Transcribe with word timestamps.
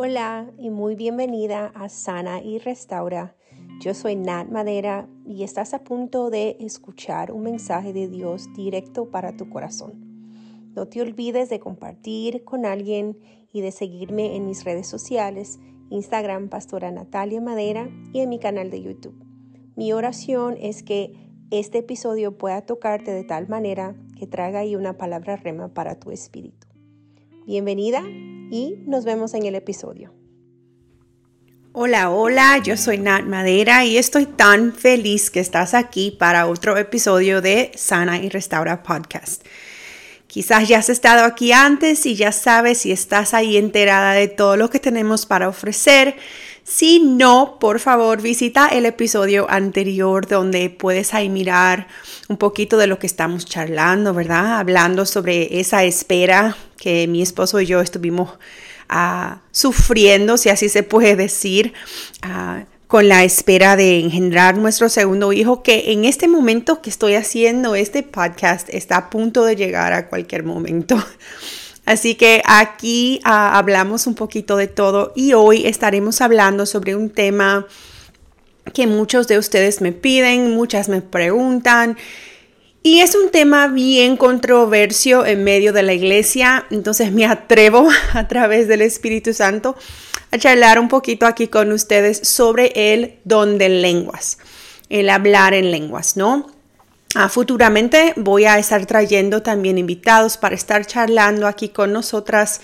Hola 0.00 0.48
y 0.56 0.70
muy 0.70 0.94
bienvenida 0.94 1.72
a 1.74 1.88
Sana 1.88 2.40
y 2.40 2.58
Restaura. 2.58 3.34
Yo 3.80 3.94
soy 3.94 4.14
Nat 4.14 4.48
Madera 4.48 5.08
y 5.26 5.42
estás 5.42 5.74
a 5.74 5.82
punto 5.82 6.30
de 6.30 6.56
escuchar 6.60 7.32
un 7.32 7.42
mensaje 7.42 7.92
de 7.92 8.06
Dios 8.06 8.46
directo 8.54 9.10
para 9.10 9.36
tu 9.36 9.50
corazón. 9.50 9.94
No 10.76 10.86
te 10.86 11.02
olvides 11.02 11.50
de 11.50 11.58
compartir 11.58 12.44
con 12.44 12.64
alguien 12.64 13.18
y 13.52 13.60
de 13.60 13.72
seguirme 13.72 14.36
en 14.36 14.46
mis 14.46 14.62
redes 14.62 14.86
sociales, 14.86 15.58
Instagram 15.90 16.48
Pastora 16.48 16.92
Natalia 16.92 17.40
Madera 17.40 17.90
y 18.12 18.20
en 18.20 18.28
mi 18.28 18.38
canal 18.38 18.70
de 18.70 18.80
YouTube. 18.80 19.20
Mi 19.74 19.92
oración 19.92 20.56
es 20.60 20.84
que 20.84 21.12
este 21.50 21.78
episodio 21.78 22.38
pueda 22.38 22.64
tocarte 22.64 23.10
de 23.10 23.24
tal 23.24 23.48
manera 23.48 23.96
que 24.16 24.28
traiga 24.28 24.60
ahí 24.60 24.76
una 24.76 24.96
palabra 24.96 25.34
rema 25.34 25.74
para 25.74 25.98
tu 25.98 26.12
espíritu. 26.12 26.68
Bienvenida 27.46 28.04
y 28.50 28.76
nos 28.86 29.04
vemos 29.04 29.34
en 29.34 29.46
el 29.46 29.54
episodio. 29.54 30.12
Hola, 31.72 32.10
hola, 32.10 32.58
yo 32.58 32.76
soy 32.76 32.98
Nat 32.98 33.24
Madera 33.24 33.84
y 33.84 33.98
estoy 33.98 34.26
tan 34.26 34.72
feliz 34.72 35.30
que 35.30 35.40
estás 35.40 35.74
aquí 35.74 36.10
para 36.10 36.46
otro 36.46 36.76
episodio 36.76 37.40
de 37.40 37.70
Sana 37.76 38.18
y 38.18 38.28
Restaura 38.28 38.82
Podcast. 38.82 39.44
Quizás 40.26 40.68
ya 40.68 40.78
has 40.78 40.90
estado 40.90 41.24
aquí 41.24 41.52
antes 41.52 42.04
y 42.04 42.14
ya 42.14 42.32
sabes 42.32 42.78
si 42.78 42.92
estás 42.92 43.32
ahí 43.32 43.56
enterada 43.56 44.12
de 44.12 44.28
todo 44.28 44.56
lo 44.56 44.70
que 44.70 44.78
tenemos 44.80 45.24
para 45.24 45.48
ofrecer. 45.48 46.16
Si 46.68 47.00
no, 47.00 47.56
por 47.58 47.80
favor 47.80 48.20
visita 48.20 48.68
el 48.68 48.84
episodio 48.84 49.46
anterior 49.48 50.28
donde 50.28 50.68
puedes 50.68 51.14
ahí 51.14 51.30
mirar 51.30 51.88
un 52.28 52.36
poquito 52.36 52.76
de 52.76 52.86
lo 52.86 52.98
que 52.98 53.06
estamos 53.06 53.46
charlando, 53.46 54.12
¿verdad? 54.12 54.58
Hablando 54.58 55.06
sobre 55.06 55.60
esa 55.60 55.84
espera 55.84 56.58
que 56.76 57.06
mi 57.08 57.22
esposo 57.22 57.58
y 57.58 57.64
yo 57.64 57.80
estuvimos 57.80 58.32
ah, 58.90 59.40
sufriendo, 59.50 60.36
si 60.36 60.50
así 60.50 60.68
se 60.68 60.82
puede 60.82 61.16
decir, 61.16 61.72
ah, 62.20 62.64
con 62.86 63.08
la 63.08 63.24
espera 63.24 63.74
de 63.74 64.00
engendrar 64.00 64.58
nuestro 64.58 64.90
segundo 64.90 65.32
hijo, 65.32 65.62
que 65.62 65.92
en 65.92 66.04
este 66.04 66.28
momento 66.28 66.82
que 66.82 66.90
estoy 66.90 67.14
haciendo 67.14 67.76
este 67.76 68.02
podcast 68.02 68.68
está 68.68 68.98
a 68.98 69.10
punto 69.10 69.46
de 69.46 69.56
llegar 69.56 69.94
a 69.94 70.10
cualquier 70.10 70.44
momento. 70.44 71.02
Así 71.88 72.16
que 72.16 72.42
aquí 72.44 73.18
ah, 73.24 73.56
hablamos 73.56 74.06
un 74.06 74.14
poquito 74.14 74.58
de 74.58 74.66
todo 74.66 75.14
y 75.16 75.32
hoy 75.32 75.66
estaremos 75.66 76.20
hablando 76.20 76.66
sobre 76.66 76.94
un 76.94 77.08
tema 77.08 77.66
que 78.74 78.86
muchos 78.86 79.26
de 79.26 79.38
ustedes 79.38 79.80
me 79.80 79.92
piden, 79.92 80.50
muchas 80.50 80.90
me 80.90 81.00
preguntan 81.00 81.96
y 82.82 83.00
es 83.00 83.14
un 83.14 83.30
tema 83.30 83.68
bien 83.68 84.18
controversio 84.18 85.24
en 85.24 85.44
medio 85.44 85.72
de 85.72 85.82
la 85.82 85.94
iglesia, 85.94 86.66
entonces 86.70 87.10
me 87.10 87.24
atrevo 87.24 87.88
a 88.12 88.28
través 88.28 88.68
del 88.68 88.82
Espíritu 88.82 89.32
Santo 89.32 89.74
a 90.30 90.36
charlar 90.36 90.78
un 90.78 90.88
poquito 90.88 91.24
aquí 91.24 91.48
con 91.48 91.72
ustedes 91.72 92.20
sobre 92.22 92.70
el 92.92 93.14
don 93.24 93.56
de 93.56 93.70
lenguas, 93.70 94.36
el 94.90 95.08
hablar 95.08 95.54
en 95.54 95.70
lenguas, 95.70 96.18
¿no? 96.18 96.57
Ah, 97.14 97.28
futuramente 97.28 98.12
voy 98.16 98.44
a 98.44 98.58
estar 98.58 98.84
trayendo 98.86 99.42
también 99.42 99.78
invitados 99.78 100.36
para 100.36 100.54
estar 100.54 100.86
charlando 100.86 101.46
aquí 101.46 101.70
con 101.70 101.92
nosotras 101.92 102.60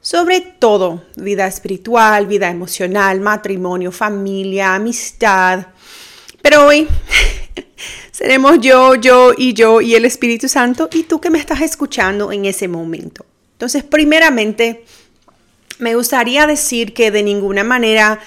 sobre 0.00 0.40
todo, 0.40 1.04
vida 1.16 1.46
espiritual, 1.46 2.26
vida 2.26 2.48
emocional, 2.48 3.20
matrimonio, 3.20 3.90
familia, 3.90 4.74
amistad. 4.74 5.66
Pero 6.40 6.66
hoy 6.66 6.86
Seremos 8.12 8.58
yo, 8.60 8.94
yo 8.96 9.32
y 9.36 9.54
yo 9.54 9.80
y 9.80 9.94
el 9.94 10.04
Espíritu 10.04 10.48
Santo 10.48 10.88
y 10.92 11.04
tú 11.04 11.20
que 11.20 11.30
me 11.30 11.38
estás 11.38 11.60
escuchando 11.60 12.32
en 12.32 12.44
ese 12.44 12.68
momento. 12.68 13.24
Entonces, 13.52 13.84
primeramente, 13.84 14.84
me 15.78 15.94
gustaría 15.94 16.46
decir 16.46 16.94
que 16.94 17.10
de 17.10 17.22
ninguna 17.22 17.64
manera 17.64 18.20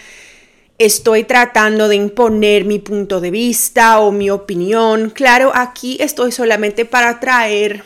estoy 0.86 1.26
tratando 1.26 1.88
de 1.88 1.96
imponer 1.96 2.66
mi 2.66 2.80
punto 2.80 3.22
de 3.22 3.30
vista 3.30 4.00
o 4.00 4.12
mi 4.12 4.32
opinión. 4.32 5.12
Claro, 5.12 5.52
aquí 5.54 5.98
estoy 6.00 6.32
solamente 6.32 6.86
para 6.86 7.20
traer 7.20 7.84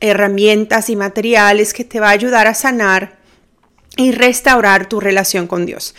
herramientas 0.00 0.90
y 0.90 0.96
materiales 0.96 1.72
que 1.72 1.84
te 1.84 2.00
va 2.00 2.08
a 2.08 2.12
ayudar 2.12 2.48
a 2.48 2.54
sanar 2.54 3.16
y 3.96 4.10
restaurar 4.10 4.88
tu 4.88 4.98
relación 4.98 5.46
con 5.46 5.66
Dios. 5.66 5.94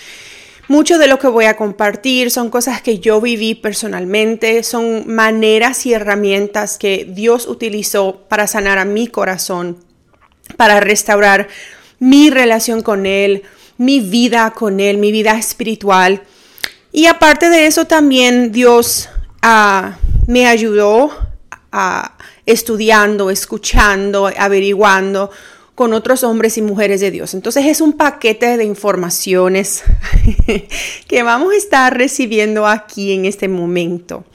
Mucho 0.67 0.97
de 0.97 1.07
lo 1.07 1.17
que 1.17 1.27
voy 1.27 1.45
a 1.45 1.55
compartir 1.55 2.29
son 2.29 2.49
cosas 2.49 2.81
que 2.81 2.99
yo 2.99 3.21
viví 3.21 3.55
personalmente, 3.55 4.63
son 4.63 5.07
maneras 5.07 5.85
y 5.85 5.93
herramientas 5.93 6.77
que 6.77 7.07
Dios 7.09 7.47
utilizó 7.47 8.25
para 8.27 8.47
sanar 8.47 8.77
a 8.79 8.85
mi 8.85 9.07
corazón, 9.07 9.77
para 10.57 10.81
restaurar 10.81 11.47
mi 11.99 12.29
relación 12.29 12.81
con 12.81 13.05
Él, 13.05 13.43
mi 13.77 13.99
vida 13.99 14.51
con 14.51 14.79
Él, 14.79 14.97
mi 14.97 15.11
vida 15.11 15.37
espiritual. 15.37 16.23
Y 16.91 17.05
aparte 17.05 17.49
de 17.49 17.67
eso 17.67 17.85
también 17.85 18.51
Dios 18.51 19.09
ah, 19.41 19.97
me 20.25 20.47
ayudó 20.47 21.11
a, 21.71 22.17
estudiando, 22.45 23.29
escuchando, 23.29 24.31
averiguando 24.37 25.29
con 25.75 25.93
otros 25.93 26.23
hombres 26.23 26.57
y 26.57 26.63
mujeres 26.63 27.01
de 27.01 27.11
Dios. 27.11 27.35
Entonces 27.35 27.67
es 27.67 27.81
un 27.81 27.93
paquete 27.93 28.57
de 28.57 28.63
informaciones 28.63 29.83
que 31.07 31.21
vamos 31.21 31.53
a 31.53 31.57
estar 31.57 31.95
recibiendo 31.95 32.65
aquí 32.65 33.13
en 33.13 33.25
este 33.25 33.47
momento. 33.47 34.25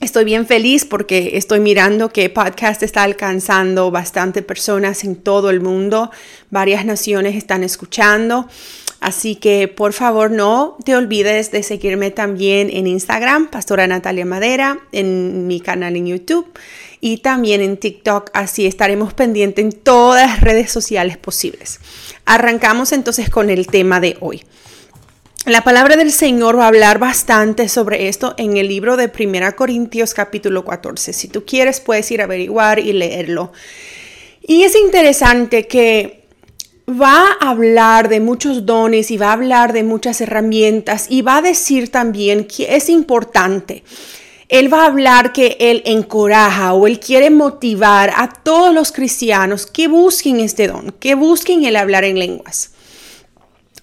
Estoy 0.00 0.26
bien 0.26 0.46
feliz 0.46 0.84
porque 0.84 1.38
estoy 1.38 1.58
mirando 1.58 2.10
que 2.10 2.28
podcast 2.28 2.82
está 2.82 3.02
alcanzando 3.02 3.90
bastante 3.90 4.42
personas 4.42 5.04
en 5.04 5.16
todo 5.16 5.48
el 5.48 5.62
mundo. 5.62 6.10
Varias 6.50 6.84
naciones 6.84 7.34
están 7.34 7.64
escuchando. 7.64 8.46
Así 9.00 9.36
que 9.36 9.68
por 9.68 9.94
favor 9.94 10.30
no 10.30 10.76
te 10.84 10.96
olvides 10.96 11.50
de 11.50 11.62
seguirme 11.62 12.10
también 12.10 12.68
en 12.70 12.86
Instagram, 12.86 13.48
Pastora 13.48 13.86
Natalia 13.86 14.26
Madera, 14.26 14.80
en 14.92 15.46
mi 15.46 15.60
canal 15.60 15.96
en 15.96 16.06
YouTube 16.06 16.46
y 17.00 17.18
también 17.18 17.62
en 17.62 17.78
TikTok. 17.78 18.30
Así 18.34 18.66
estaremos 18.66 19.14
pendientes 19.14 19.64
en 19.64 19.72
todas 19.72 20.28
las 20.28 20.40
redes 20.42 20.70
sociales 20.70 21.16
posibles. 21.16 21.80
Arrancamos 22.26 22.92
entonces 22.92 23.30
con 23.30 23.48
el 23.48 23.66
tema 23.66 23.98
de 24.00 24.18
hoy. 24.20 24.42
La 25.46 25.62
palabra 25.62 25.94
del 25.94 26.10
Señor 26.10 26.58
va 26.58 26.64
a 26.64 26.66
hablar 26.66 26.98
bastante 26.98 27.68
sobre 27.68 28.08
esto 28.08 28.34
en 28.36 28.56
el 28.56 28.66
libro 28.66 28.96
de 28.96 29.12
1 29.16 29.54
Corintios 29.54 30.12
capítulo 30.12 30.64
14. 30.64 31.12
Si 31.12 31.28
tú 31.28 31.44
quieres 31.44 31.78
puedes 31.78 32.10
ir 32.10 32.20
a 32.20 32.24
averiguar 32.24 32.80
y 32.80 32.92
leerlo. 32.92 33.52
Y 34.42 34.64
es 34.64 34.74
interesante 34.74 35.68
que 35.68 36.24
va 36.90 37.36
a 37.40 37.50
hablar 37.50 38.08
de 38.08 38.18
muchos 38.18 38.66
dones 38.66 39.12
y 39.12 39.18
va 39.18 39.28
a 39.28 39.34
hablar 39.34 39.72
de 39.72 39.84
muchas 39.84 40.20
herramientas 40.20 41.06
y 41.10 41.22
va 41.22 41.36
a 41.36 41.42
decir 41.42 41.92
también 41.92 42.48
que 42.48 42.74
es 42.74 42.88
importante 42.88 43.84
él 44.48 44.72
va 44.72 44.82
a 44.82 44.86
hablar 44.86 45.32
que 45.32 45.56
Él 45.58 45.82
encoraja 45.86 46.72
o 46.72 46.86
Él 46.86 47.00
quiere 47.00 47.30
motivar 47.30 48.12
a 48.14 48.28
todos 48.28 48.72
los 48.72 48.92
cristianos 48.92 49.66
que 49.66 49.88
busquen 49.88 50.38
este 50.38 50.68
don, 50.68 50.92
que 51.00 51.16
busquen 51.16 51.64
el 51.64 51.74
hablar 51.74 52.04
en 52.04 52.16
lenguas. 52.16 52.70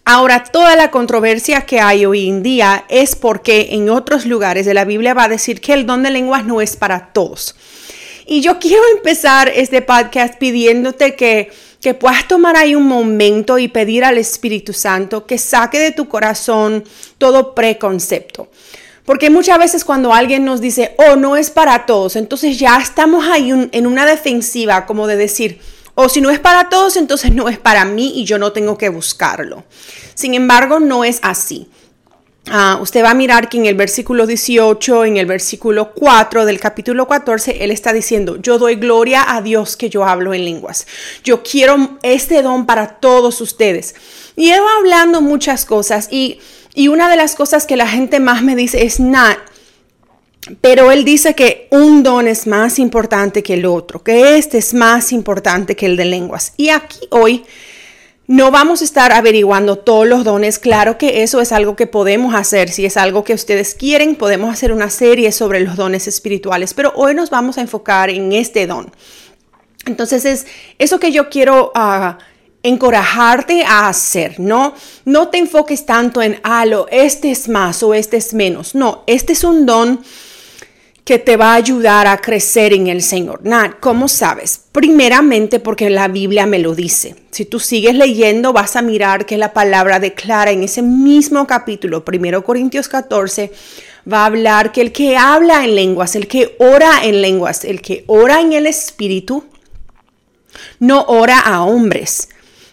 Ahora, 0.05 0.43
toda 0.43 0.75
la 0.75 0.91
controversia 0.91 1.61
que 1.61 1.79
hay 1.79 2.05
hoy 2.05 2.27
en 2.27 2.43
día 2.43 2.83
es 2.89 3.15
porque 3.15 3.69
en 3.71 3.89
otros 3.89 4.25
lugares 4.25 4.65
de 4.65 4.73
la 4.73 4.83
Biblia 4.83 5.13
va 5.13 5.25
a 5.25 5.29
decir 5.29 5.61
que 5.61 5.73
el 5.73 5.85
don 5.85 6.03
de 6.03 6.11
lenguas 6.11 6.43
no 6.43 6.59
es 6.59 6.75
para 6.75 7.13
todos. 7.13 7.55
Y 8.25 8.41
yo 8.41 8.59
quiero 8.59 8.83
empezar 8.97 9.47
este 9.47 9.81
podcast 9.81 10.37
pidiéndote 10.37 11.15
que, 11.15 11.51
que 11.79 11.93
puedas 11.93 12.27
tomar 12.27 12.57
ahí 12.57 12.75
un 12.75 12.85
momento 12.85 13.57
y 13.57 13.69
pedir 13.69 14.03
al 14.03 14.17
Espíritu 14.17 14.73
Santo 14.73 15.25
que 15.25 15.37
saque 15.37 15.79
de 15.79 15.91
tu 15.91 16.09
corazón 16.09 16.83
todo 17.17 17.55
preconcepto. 17.55 18.49
Porque 19.05 19.29
muchas 19.29 19.57
veces 19.57 19.85
cuando 19.85 20.13
alguien 20.13 20.43
nos 20.43 20.59
dice, 20.59 20.95
oh, 20.97 21.15
no 21.15 21.37
es 21.37 21.49
para 21.49 21.85
todos, 21.85 22.17
entonces 22.17 22.59
ya 22.59 22.77
estamos 22.77 23.25
ahí 23.25 23.51
en 23.71 23.87
una 23.87 24.05
defensiva 24.05 24.85
como 24.85 25.07
de 25.07 25.15
decir, 25.15 25.59
o 25.95 26.09
si 26.09 26.21
no 26.21 26.29
es 26.29 26.39
para 26.39 26.69
todos, 26.69 26.97
entonces 26.97 27.33
no 27.33 27.49
es 27.49 27.57
para 27.57 27.85
mí 27.85 28.13
y 28.15 28.25
yo 28.25 28.37
no 28.37 28.51
tengo 28.51 28.77
que 28.77 28.89
buscarlo. 28.89 29.63
Sin 30.15 30.33
embargo, 30.33 30.79
no 30.79 31.03
es 31.03 31.19
así. 31.21 31.69
Ah, 32.49 32.77
usted 32.81 33.03
va 33.03 33.11
a 33.11 33.13
mirar 33.13 33.47
que 33.47 33.57
en 33.57 33.67
el 33.67 33.75
versículo 33.75 34.27
18, 34.27 35.05
en 35.05 35.17
el 35.17 35.25
versículo 35.25 35.93
4 35.93 36.45
del 36.45 36.59
capítulo 36.59 37.07
14, 37.07 37.63
él 37.63 37.71
está 37.71 37.93
diciendo, 37.93 38.37
yo 38.41 38.59
doy 38.59 38.75
gloria 38.75 39.33
a 39.33 39.41
Dios 39.41 39.77
que 39.77 39.89
yo 39.89 40.03
hablo 40.03 40.33
en 40.33 40.43
lenguas. 40.43 40.85
Yo 41.23 41.41
quiero 41.41 41.99
este 42.01 42.41
don 42.41 42.65
para 42.65 42.99
todos 42.99 43.39
ustedes. 43.39 43.95
Y 44.35 44.49
él 44.49 44.59
va 44.61 44.77
hablando 44.79 45.21
muchas 45.21 45.63
cosas 45.63 46.09
y 46.11 46.39
y 46.75 46.87
una 46.87 47.09
de 47.09 47.15
las 47.15 47.35
cosas 47.35 47.67
que 47.67 47.75
la 47.75 47.87
gente 47.87 48.19
más 48.19 48.41
me 48.41 48.55
dice 48.55 48.83
es, 48.83 48.99
Nat, 48.99 49.37
pero 50.61 50.91
él 50.91 51.05
dice 51.05 51.35
que 51.35 51.67
un 51.71 52.03
don 52.03 52.27
es 52.27 52.47
más 52.47 52.79
importante 52.79 53.43
que 53.43 53.53
el 53.53 53.65
otro, 53.65 54.03
que 54.03 54.37
este 54.37 54.57
es 54.57 54.73
más 54.73 55.11
importante 55.11 55.75
que 55.75 55.85
el 55.85 55.95
de 55.95 56.05
lenguas. 56.05 56.53
Y 56.57 56.69
aquí 56.69 56.99
hoy 57.11 57.45
no 58.27 58.51
vamos 58.51 58.81
a 58.81 58.85
estar 58.85 59.11
averiguando 59.11 59.77
todos 59.77 60.07
los 60.07 60.23
dones. 60.23 60.59
Claro 60.59 60.97
que 60.97 61.23
eso 61.23 61.39
es 61.41 61.51
algo 61.51 61.75
que 61.75 61.87
podemos 61.87 62.35
hacer. 62.35 62.69
Si 62.69 62.85
es 62.85 62.97
algo 62.97 63.23
que 63.23 63.33
ustedes 63.33 63.75
quieren, 63.75 64.15
podemos 64.15 64.51
hacer 64.51 64.71
una 64.71 64.89
serie 64.89 65.31
sobre 65.31 65.59
los 65.61 65.75
dones 65.75 66.07
espirituales. 66.07 66.73
Pero 66.73 66.93
hoy 66.95 67.15
nos 67.15 67.29
vamos 67.29 67.57
a 67.57 67.61
enfocar 67.61 68.09
en 68.09 68.33
este 68.33 68.67
don. 68.67 68.91
Entonces 69.85 70.25
es 70.25 70.45
eso 70.77 70.99
que 70.99 71.11
yo 71.11 71.29
quiero... 71.29 71.71
Uh, 71.75 72.21
encorajarte 72.65 73.65
a 73.65 73.89
hacer, 73.89 74.39
¿no? 74.39 74.73
No 75.03 75.27
te 75.27 75.37
enfoques 75.37 75.85
tanto 75.85 76.21
en, 76.21 76.39
ah, 76.43 76.65
este 76.89 77.29
es 77.29 77.49
más 77.49 77.83
o 77.83 77.93
este 77.93 78.15
es 78.15 78.33
menos. 78.33 78.73
No, 78.73 79.03
este 79.05 79.33
es 79.33 79.43
un 79.43 79.65
don 79.65 79.99
que 81.03 81.19
te 81.19 81.35
va 81.35 81.51
a 81.51 81.55
ayudar 81.55 82.07
a 82.07 82.17
crecer 82.17 82.71
en 82.73 82.87
el 82.87 83.01
Señor. 83.01 83.41
Nat, 83.43 83.79
¿cómo 83.81 84.07
sabes? 84.07 84.61
Primeramente 84.71 85.59
porque 85.59 85.89
la 85.89 86.07
Biblia 86.07 86.45
me 86.45 86.59
lo 86.59 86.75
dice. 86.75 87.15
Si 87.31 87.45
tú 87.45 87.59
sigues 87.59 87.95
leyendo, 87.95 88.53
vas 88.53 88.75
a 88.75 88.81
mirar 88.81 89.25
que 89.25 89.37
la 89.37 89.51
palabra 89.51 89.99
declara 89.99 90.51
en 90.51 90.63
ese 90.63 90.81
mismo 90.81 91.45
capítulo, 91.45 92.05
1 92.07 92.43
Corintios 92.43 92.87
14, 92.87 93.51
va 94.11 94.23
a 94.23 94.25
hablar 94.27 94.71
que 94.71 94.81
el 94.81 94.91
que 94.93 95.17
habla 95.17 95.65
en 95.65 95.75
lenguas, 95.75 96.15
el 96.15 96.27
que 96.27 96.55
ora 96.59 97.03
en 97.03 97.21
lenguas, 97.21 97.65
el 97.65 97.81
que 97.81 98.05
ora 98.07 98.39
en 98.39 98.53
el 98.53 98.65
Espíritu, 98.65 99.43
no 100.79 101.03
ora 101.07 101.39
a 101.39 101.63
hombres, 101.63 102.29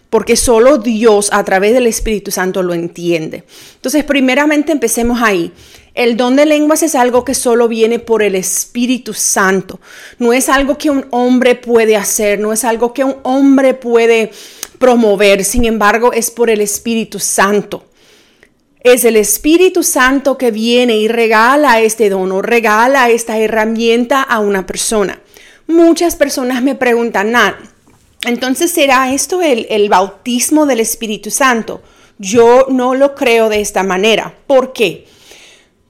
porque 0.09 0.35
solo 0.35 0.77
Dios 0.77 1.29
a 1.33 1.43
través 1.43 1.73
del 1.73 1.87
Espíritu 1.87 2.31
Santo 2.31 2.63
lo 2.63 2.73
entiende. 2.73 3.43
Entonces, 3.75 4.03
primeramente 4.03 4.71
empecemos 4.71 5.21
ahí. 5.21 5.51
El 5.93 6.15
don 6.15 6.37
de 6.37 6.45
lenguas 6.45 6.83
es 6.83 6.95
algo 6.95 7.25
que 7.25 7.33
solo 7.33 7.67
viene 7.67 7.99
por 7.99 8.23
el 8.23 8.35
Espíritu 8.35 9.13
Santo. 9.13 9.79
No 10.19 10.31
es 10.31 10.47
algo 10.47 10.77
que 10.77 10.89
un 10.89 11.05
hombre 11.11 11.55
puede 11.55 11.97
hacer, 11.97 12.39
no 12.39 12.53
es 12.53 12.63
algo 12.63 12.93
que 12.93 13.03
un 13.03 13.17
hombre 13.23 13.73
puede 13.73 14.31
promover. 14.79 15.43
Sin 15.43 15.65
embargo, 15.65 16.13
es 16.13 16.31
por 16.31 16.49
el 16.49 16.61
Espíritu 16.61 17.19
Santo. 17.19 17.85
Es 18.79 19.03
el 19.03 19.17
Espíritu 19.17 19.83
Santo 19.83 20.37
que 20.37 20.49
viene 20.49 20.95
y 20.95 21.07
regala 21.07 21.81
este 21.81 22.09
don 22.09 22.31
o 22.31 22.41
regala 22.41 23.09
esta 23.09 23.37
herramienta 23.37 24.21
a 24.23 24.39
una 24.39 24.65
persona. 24.65 25.21
Muchas 25.67 26.15
personas 26.15 26.63
me 26.63 26.75
preguntan, 26.75 27.33
entonces, 28.25 28.71
¿será 28.71 29.13
esto 29.13 29.41
el, 29.41 29.67
el 29.69 29.89
bautismo 29.89 30.65
del 30.65 30.79
Espíritu 30.79 31.31
Santo? 31.31 31.81
Yo 32.17 32.67
no 32.69 32.95
lo 32.95 33.13
creo 33.13 33.49
de 33.49 33.61
esta 33.61 33.83
manera. 33.83 34.33
¿Por 34.47 34.73
qué? 34.73 35.05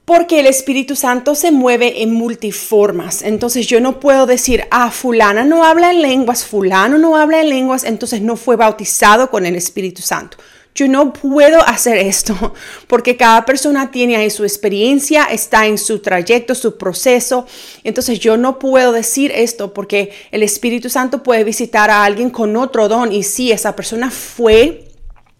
Porque 0.04 0.40
el 0.40 0.46
Espíritu 0.46 0.96
Santo 0.96 1.34
se 1.34 1.52
mueve 1.52 2.02
en 2.02 2.12
multiformas. 2.12 3.22
Entonces 3.22 3.66
yo 3.66 3.80
no 3.80 4.00
puedo 4.00 4.26
decir, 4.26 4.64
ah, 4.70 4.90
fulana 4.90 5.44
no 5.44 5.64
habla 5.64 5.90
en 5.90 6.02
lenguas, 6.02 6.44
fulano 6.44 6.98
no 6.98 7.16
habla 7.16 7.40
en 7.40 7.48
lenguas, 7.48 7.84
entonces 7.84 8.20
no 8.20 8.36
fue 8.36 8.56
bautizado 8.56 9.30
con 9.30 9.46
el 9.46 9.54
Espíritu 9.54 10.02
Santo. 10.02 10.38
Yo 10.74 10.88
no 10.88 11.12
puedo 11.12 11.62
hacer 11.62 11.98
esto 11.98 12.54
porque 12.86 13.16
cada 13.16 13.44
persona 13.44 13.90
tiene 13.90 14.16
ahí 14.16 14.30
su 14.30 14.42
experiencia, 14.44 15.24
está 15.24 15.66
en 15.66 15.78
su 15.78 15.98
trayecto, 15.98 16.54
su 16.54 16.78
proceso. 16.78 17.46
Entonces 17.84 18.18
yo 18.18 18.36
no 18.36 18.58
puedo 18.58 18.92
decir 18.92 19.30
esto 19.34 19.74
porque 19.74 20.12
el 20.30 20.42
Espíritu 20.42 20.88
Santo 20.88 21.22
puede 21.22 21.44
visitar 21.44 21.90
a 21.90 22.04
alguien 22.04 22.30
con 22.30 22.56
otro 22.56 22.88
don 22.88 23.12
y 23.12 23.22
sí, 23.22 23.52
esa 23.52 23.76
persona 23.76 24.10
fue 24.10 24.88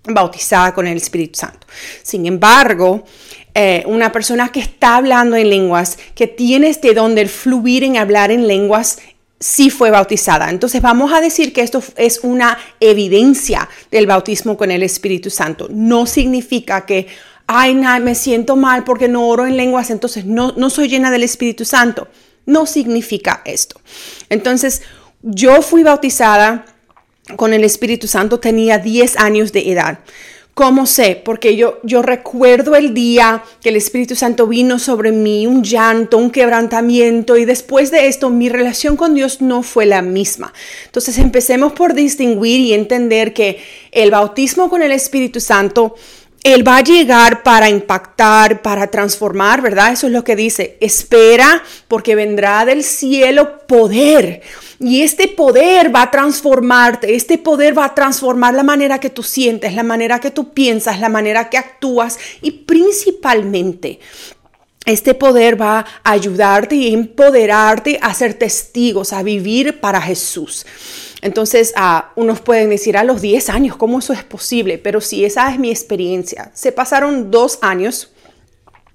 bautizada 0.05 0.75
con 0.75 0.87
el 0.87 0.99
Espíritu 0.99 1.39
Santo. 1.39 1.67
Sin 2.03 2.27
embargo, 2.27 3.05
eh, 3.55 3.83
una 3.87 4.13
persona 4.13 4.51
que 4.51 4.61
está 4.61 4.97
hablando 4.97 5.37
en 5.37 5.51
lenguas, 5.51 5.99
que 6.15 6.27
tiene 6.27 6.69
este 6.69 6.95
don 6.95 7.15
del 7.15 7.29
fluir 7.29 7.85
en 7.85 7.97
hablar 7.97 8.31
en 8.31 8.47
lenguas, 8.47 8.99
sí 9.43 9.71
fue 9.71 9.91
bautizada. 9.91 10.49
Entonces 10.49 10.81
vamos 10.81 11.13
a 11.13 11.21
decir 11.21 11.53
que 11.53 11.63
esto 11.63 11.83
es 11.97 12.21
una 12.23 12.57
evidencia 12.81 13.69
del 13.91 14.07
bautismo 14.07 14.57
con 14.57 14.71
el 14.71 14.83
Espíritu 14.83 15.29
Santo. 15.29 15.69
No 15.71 16.07
significa 16.07 16.87
que, 16.87 17.09
ay, 17.47 17.75
me 17.75 18.15
siento 18.15 18.57
mal 18.57 18.85
porque 18.85 19.09
no 19.09 19.27
oro 19.29 19.47
en 19.47 19.57
lenguas, 19.57 19.91
entonces 19.91 20.25
no, 20.25 20.53
no 20.57 20.71
soy 20.71 20.89
llena 20.89 21.11
del 21.11 21.25
Espíritu 21.25 21.65
Santo. 21.65 22.09
No 22.47 22.67
significa 22.67 23.43
esto. 23.45 23.81
Entonces, 24.29 24.83
yo 25.23 25.61
fui 25.63 25.83
bautizada 25.83 26.65
con 27.37 27.53
el 27.53 27.65
Espíritu 27.65 28.07
Santo, 28.09 28.41
tenía 28.41 28.79
10 28.79 29.17
años 29.19 29.53
de 29.53 29.71
edad. 29.71 29.99
¿Cómo 30.55 30.85
sé? 30.85 31.21
Porque 31.25 31.57
yo, 31.57 31.79
yo 31.83 32.03
recuerdo 32.03 32.77
el 32.77 32.93
día 32.93 33.43
que 33.63 33.71
el 33.71 33.77
Espíritu 33.77 34.15
Santo 34.15 34.47
vino 34.47 34.79
sobre 34.79 35.11
mí, 35.11 35.47
un 35.47 35.65
llanto, 35.65 36.19
un 36.19 36.31
quebrantamiento, 36.31 37.39
y 37.39 37.47
después 37.47 37.91
de 37.91 38.07
esto 38.07 38.29
mi 38.29 38.51
relación 38.51 38.97
con 38.97 39.15
Dios 39.15 39.41
no 39.41 39.63
fue 39.63 39.87
la 39.87 40.03
misma. 40.03 40.53
Entonces 40.85 41.17
empecemos 41.17 41.73
por 41.73 41.95
distinguir 41.95 42.61
y 42.61 42.75
entender 42.75 43.33
que 43.33 43.63
el 43.93 44.11
bautismo 44.11 44.69
con 44.69 44.83
el 44.83 44.93
Espíritu 44.93 45.41
Santo 45.41 45.95
él 46.45 46.67
va 46.67 46.79
a 46.79 46.83
llegar 46.83 47.43
para 47.45 47.69
impactar, 47.69 48.63
para 48.63 48.89
transformar, 48.89 49.63
¿verdad? 49.63 49.93
Eso 49.93 50.09
es 50.09 50.13
lo 50.13 50.25
que 50.25 50.35
dice. 50.35 50.77
Espera 50.81 51.63
porque 51.87 52.17
vendrá 52.17 52.65
del 52.65 52.83
cielo 52.83 53.67
poder. 53.67 54.43
Y 54.81 55.03
este 55.03 55.29
poder 55.29 55.95
va 55.95 56.03
a 56.03 56.11
transformarte, 56.11 57.15
este 57.15 57.39
poder 57.39 57.79
va 57.79 57.85
a 57.85 57.95
transformar 57.95 58.55
la 58.55 58.65
manera 58.65 58.99
que 58.99 59.11
tú 59.11 59.23
sientes, 59.23 59.75
la 59.75 59.85
manera 59.85 60.19
que 60.19 60.33
tú 60.33 60.53
piensas, 60.53 60.99
la 60.99 61.09
manera 61.09 61.49
que 61.49 61.59
actúas 61.59 62.19
y 62.41 62.51
principalmente 62.51 64.01
este 64.85 65.15
poder 65.15 65.61
va 65.61 65.87
a 66.03 66.11
ayudarte 66.11 66.75
y 66.75 66.93
empoderarte 66.93 68.01
a 68.03 68.13
ser 68.13 68.35
testigos, 68.35 69.13
a 69.13 69.23
vivir 69.23 69.79
para 69.79 70.03
Jesús. 70.03 70.67
Entonces, 71.23 71.73
uh, 71.77 72.21
unos 72.21 72.41
pueden 72.41 72.69
decir 72.69 72.97
a 72.97 73.05
los 73.05 73.23
10 73.23 73.49
años, 73.49 73.77
¿cómo 73.77 74.01
eso 74.01 74.13
es 74.13 74.25
posible? 74.25 74.77
Pero 74.77 75.01
si 75.01 75.25
esa 75.25 75.51
es 75.51 75.59
mi 75.59 75.71
experiencia, 75.71 76.51
se 76.53 76.73
pasaron 76.73 77.31
dos 77.31 77.59
años 77.63 78.11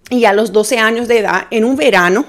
y 0.10 0.26
a 0.26 0.34
los 0.34 0.52
12 0.52 0.78
años 0.78 1.08
de 1.08 1.20
edad, 1.20 1.48
en 1.52 1.64
un 1.64 1.78
verano, 1.78 2.26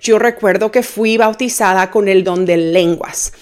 yo 0.00 0.18
recuerdo 0.18 0.70
que 0.70 0.82
fui 0.82 1.16
bautizada 1.16 1.90
con 1.90 2.08
el 2.08 2.22
don 2.22 2.46
de 2.46 2.56
lenguas. 2.56 3.32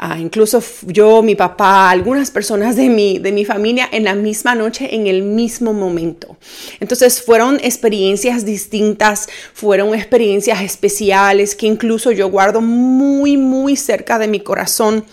Ah, 0.00 0.16
incluso 0.16 0.62
yo, 0.86 1.22
mi 1.22 1.34
papá, 1.34 1.90
algunas 1.90 2.30
personas 2.30 2.76
de 2.76 2.88
mi, 2.88 3.18
de 3.18 3.32
mi 3.32 3.44
familia 3.44 3.88
en 3.90 4.04
la 4.04 4.14
misma 4.14 4.54
noche, 4.54 4.94
en 4.94 5.08
el 5.08 5.22
mismo 5.22 5.72
momento. 5.72 6.36
Entonces 6.78 7.20
fueron 7.20 7.58
experiencias 7.64 8.44
distintas, 8.44 9.28
fueron 9.54 9.94
experiencias 9.94 10.62
especiales 10.62 11.56
que 11.56 11.66
incluso 11.66 12.12
yo 12.12 12.30
guardo 12.30 12.60
muy, 12.60 13.36
muy 13.36 13.74
cerca 13.74 14.20
de 14.20 14.28
mi 14.28 14.38
corazón 14.38 15.04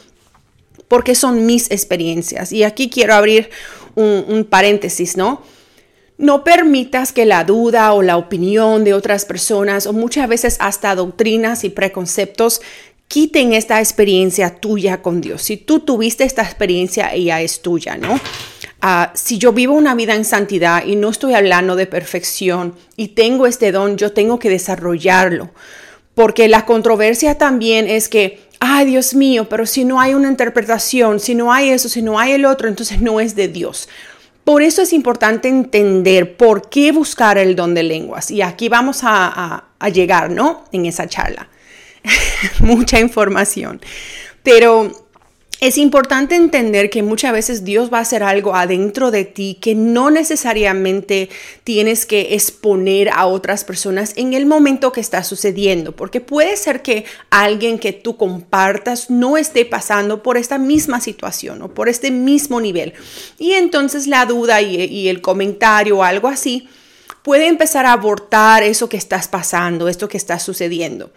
porque 0.87 1.15
son 1.15 1.45
mis 1.45 1.71
experiencias. 1.71 2.51
Y 2.51 2.63
aquí 2.63 2.89
quiero 2.89 3.13
abrir 3.13 3.49
un, 3.95 4.45
paréntesis, 4.49 5.17
¿no? 5.17 5.41
No 6.17 6.43
permitas 6.43 7.11
que 7.11 7.25
la 7.25 7.43
duda 7.43 7.93
o 7.93 8.01
la 8.01 8.17
opinión 8.17 8.83
de 8.83 8.93
otras 8.93 9.25
personas 9.25 9.85
o 9.85 9.93
muchas 9.93 10.29
veces 10.29 10.57
hasta 10.59 10.95
doctrinas 10.95 11.63
y 11.63 11.69
preconceptos 11.69 12.61
quiten 13.07 13.53
esta 13.53 13.79
experiencia 13.79 14.55
tuya 14.55 15.01
con 15.01 15.21
Dios. 15.21 15.43
Si 15.43 15.57
tú 15.57 15.81
tuviste 15.81 16.23
esta 16.23 16.41
experiencia, 16.41 17.13
ella 17.13 17.41
es 17.41 17.61
tuya, 17.61 17.97
¿no? 17.97 18.19
Ah, 18.81 19.11
si 19.15 19.37
yo 19.37 19.51
vivo 19.51 19.73
una 19.73 19.95
vida 19.95 20.15
en 20.15 20.25
santidad 20.25 20.85
y 20.85 20.95
no 20.95 21.09
estoy 21.09 21.33
hablando 21.33 21.75
de 21.75 21.85
perfección 21.85 22.75
y 22.95 23.09
tengo 23.09 23.47
este 23.47 23.71
don, 23.71 23.97
yo 23.97 24.11
tengo 24.13 24.39
que 24.39 24.49
desarrollarlo. 24.49 25.51
Porque 26.13 26.47
la 26.47 26.65
controversia 26.65 27.37
también 27.37 27.89
es 27.89 28.07
que, 28.07 28.39
ay 28.65 28.85
Dios 28.85 29.13
mío, 29.13 29.47
pero 29.49 29.65
si 29.65 29.85
no 29.85 29.99
hay 29.99 30.13
una 30.13 30.27
interpretación, 30.27 31.19
si 31.19 31.35
no 31.35 31.53
hay 31.53 31.69
eso, 31.69 31.89
si 31.89 32.01
no 32.01 32.19
hay 32.19 32.33
el 32.33 32.45
otro, 32.45 32.67
entonces 32.67 33.01
no 33.01 33.19
es 33.19 33.35
de 33.35 33.47
Dios. 33.47 33.89
Por 34.43 34.61
eso 34.61 34.81
es 34.81 34.93
importante 34.93 35.47
entender 35.47 36.37
por 36.37 36.69
qué 36.69 36.91
buscar 36.91 37.37
el 37.37 37.55
don 37.55 37.73
de 37.73 37.83
lenguas. 37.83 38.29
Y 38.29 38.41
aquí 38.41 38.69
vamos 38.69 38.99
a, 39.03 39.65
a 39.79 39.89
llegar, 39.89 40.29
¿no? 40.29 40.65
En 40.71 40.85
esa 40.85 41.07
charla. 41.07 41.49
mucha 42.59 42.99
información. 42.99 43.81
Pero 44.43 45.04
es 45.65 45.79
importante 45.79 46.35
entender 46.35 46.91
que 46.91 47.01
muchas 47.01 47.33
veces 47.33 47.63
Dios 47.63 47.91
va 47.91 47.97
a 47.97 48.01
hacer 48.01 48.21
algo 48.21 48.55
adentro 48.55 49.09
de 49.09 49.25
ti 49.25 49.57
que 49.59 49.73
no 49.73 50.11
necesariamente 50.11 51.27
tienes 51.63 52.05
que 52.05 52.35
exponer 52.35 53.09
a 53.09 53.25
otras 53.25 53.63
personas 53.63 54.13
en 54.15 54.35
el 54.35 54.45
momento 54.45 54.91
que 54.91 55.01
está 55.01 55.23
sucediendo, 55.23 55.95
porque 55.95 56.21
puede 56.21 56.55
ser 56.55 56.83
que 56.83 57.05
alguien 57.31 57.79
que 57.79 57.93
tú 57.93 58.15
compartas 58.15 59.09
no 59.09 59.37
esté 59.37 59.65
pasando 59.65 60.21
por 60.21 60.37
esta 60.37 60.59
misma 60.59 61.01
situación 61.01 61.63
o 61.63 61.73
por 61.73 61.89
este 61.89 62.11
mismo 62.11 62.61
nivel. 62.61 62.93
Y 63.39 63.53
entonces 63.53 64.05
la 64.05 64.27
duda 64.27 64.61
y, 64.61 65.07
el 65.09 65.19
comentario 65.21 65.97
o 65.97 66.03
algo 66.03 66.27
así 66.27 66.69
puede 67.23 67.47
empezar 67.47 67.87
a 67.87 67.93
abortar 67.93 68.61
eso 68.61 68.87
que 68.87 68.97
estás 68.97 69.27
pasando, 69.27 69.87
esto 69.87 70.07
que 70.07 70.17
está 70.17 70.37
sucediendo 70.37 71.09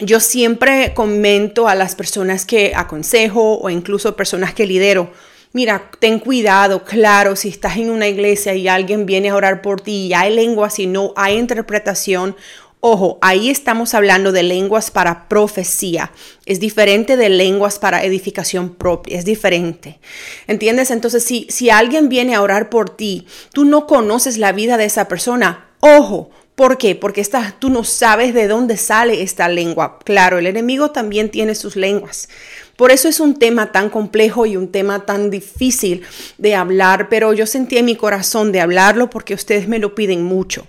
yo 0.00 0.20
siempre 0.20 0.94
comento 0.94 1.68
a 1.68 1.74
las 1.74 1.94
personas 1.94 2.44
que 2.44 2.72
aconsejo 2.74 3.58
o 3.58 3.70
incluso 3.70 4.16
personas 4.16 4.54
que 4.54 4.66
lidero, 4.66 5.12
mira, 5.52 5.90
ten 5.98 6.20
cuidado, 6.20 6.84
claro, 6.84 7.34
si 7.36 7.48
estás 7.48 7.76
en 7.76 7.90
una 7.90 8.06
iglesia 8.06 8.54
y 8.54 8.68
alguien 8.68 9.06
viene 9.06 9.30
a 9.30 9.34
orar 9.34 9.62
por 9.62 9.80
ti 9.80 10.06
y 10.06 10.14
hay 10.14 10.34
lenguas 10.34 10.78
y 10.78 10.86
no 10.86 11.12
hay 11.16 11.36
interpretación, 11.36 12.36
ojo, 12.80 13.18
ahí 13.22 13.50
estamos 13.50 13.94
hablando 13.94 14.30
de 14.30 14.44
lenguas 14.44 14.90
para 14.92 15.28
profecía, 15.28 16.12
es 16.46 16.60
diferente 16.60 17.16
de 17.16 17.28
lenguas 17.28 17.80
para 17.80 18.04
edificación 18.04 18.74
propia, 18.74 19.18
es 19.18 19.24
diferente. 19.24 19.98
¿Entiendes? 20.46 20.92
Entonces, 20.92 21.24
si, 21.24 21.46
si 21.50 21.70
alguien 21.70 22.08
viene 22.08 22.36
a 22.36 22.42
orar 22.42 22.70
por 22.70 22.90
ti, 22.90 23.26
tú 23.52 23.64
no 23.64 23.86
conoces 23.86 24.38
la 24.38 24.52
vida 24.52 24.76
de 24.76 24.84
esa 24.84 25.08
persona, 25.08 25.70
ojo, 25.80 26.30
¿Por 26.58 26.76
qué? 26.76 26.96
Porque 26.96 27.20
esta, 27.20 27.54
tú 27.56 27.70
no 27.70 27.84
sabes 27.84 28.34
de 28.34 28.48
dónde 28.48 28.76
sale 28.76 29.22
esta 29.22 29.48
lengua. 29.48 30.00
Claro, 30.04 30.38
el 30.38 30.46
enemigo 30.48 30.90
también 30.90 31.30
tiene 31.30 31.54
sus 31.54 31.76
lenguas. 31.76 32.28
Por 32.74 32.90
eso 32.90 33.06
es 33.06 33.20
un 33.20 33.38
tema 33.38 33.70
tan 33.70 33.90
complejo 33.90 34.44
y 34.44 34.56
un 34.56 34.72
tema 34.72 35.06
tan 35.06 35.30
difícil 35.30 36.02
de 36.36 36.56
hablar, 36.56 37.08
pero 37.08 37.32
yo 37.32 37.46
sentí 37.46 37.78
en 37.78 37.84
mi 37.84 37.94
corazón 37.94 38.50
de 38.50 38.60
hablarlo 38.60 39.08
porque 39.08 39.34
ustedes 39.34 39.68
me 39.68 39.78
lo 39.78 39.94
piden 39.94 40.24
mucho. 40.24 40.66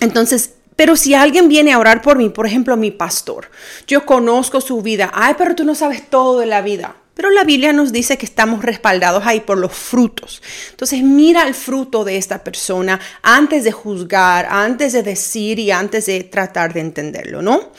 Entonces, 0.00 0.56
pero 0.76 0.94
si 0.96 1.14
alguien 1.14 1.48
viene 1.48 1.72
a 1.72 1.78
orar 1.78 2.02
por 2.02 2.18
mí, 2.18 2.28
por 2.28 2.44
ejemplo, 2.44 2.76
mi 2.76 2.90
pastor, 2.90 3.50
yo 3.86 4.04
conozco 4.04 4.60
su 4.60 4.82
vida, 4.82 5.10
ay, 5.14 5.36
pero 5.38 5.54
tú 5.54 5.64
no 5.64 5.74
sabes 5.74 6.10
todo 6.10 6.38
de 6.38 6.44
la 6.44 6.60
vida. 6.60 6.96
Pero 7.14 7.30
la 7.30 7.44
Biblia 7.44 7.72
nos 7.72 7.92
dice 7.92 8.16
que 8.16 8.24
estamos 8.26 8.64
respaldados 8.64 9.24
ahí 9.26 9.40
por 9.40 9.58
los 9.58 9.72
frutos. 9.72 10.42
Entonces 10.70 11.02
mira 11.02 11.46
el 11.46 11.54
fruto 11.54 12.04
de 12.04 12.16
esta 12.16 12.42
persona 12.42 13.00
antes 13.22 13.64
de 13.64 13.72
juzgar, 13.72 14.46
antes 14.50 14.92
de 14.92 15.02
decir 15.02 15.58
y 15.58 15.70
antes 15.70 16.06
de 16.06 16.24
tratar 16.24 16.72
de 16.72 16.80
entenderlo, 16.80 17.42
¿no? 17.42 17.72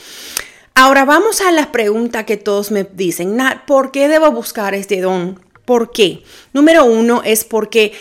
Ahora 0.76 1.04
vamos 1.04 1.40
a 1.40 1.52
la 1.52 1.70
pregunta 1.72 2.26
que 2.26 2.36
todos 2.36 2.70
me 2.70 2.84
dicen, 2.84 3.36
Nat, 3.36 3.64
¿por 3.64 3.90
qué 3.90 4.08
debo 4.08 4.30
buscar 4.32 4.74
este 4.74 5.00
don? 5.00 5.40
¿Por 5.64 5.92
qué? 5.92 6.22
Número 6.52 6.84
uno 6.84 7.22
es 7.24 7.44
porque 7.44 7.92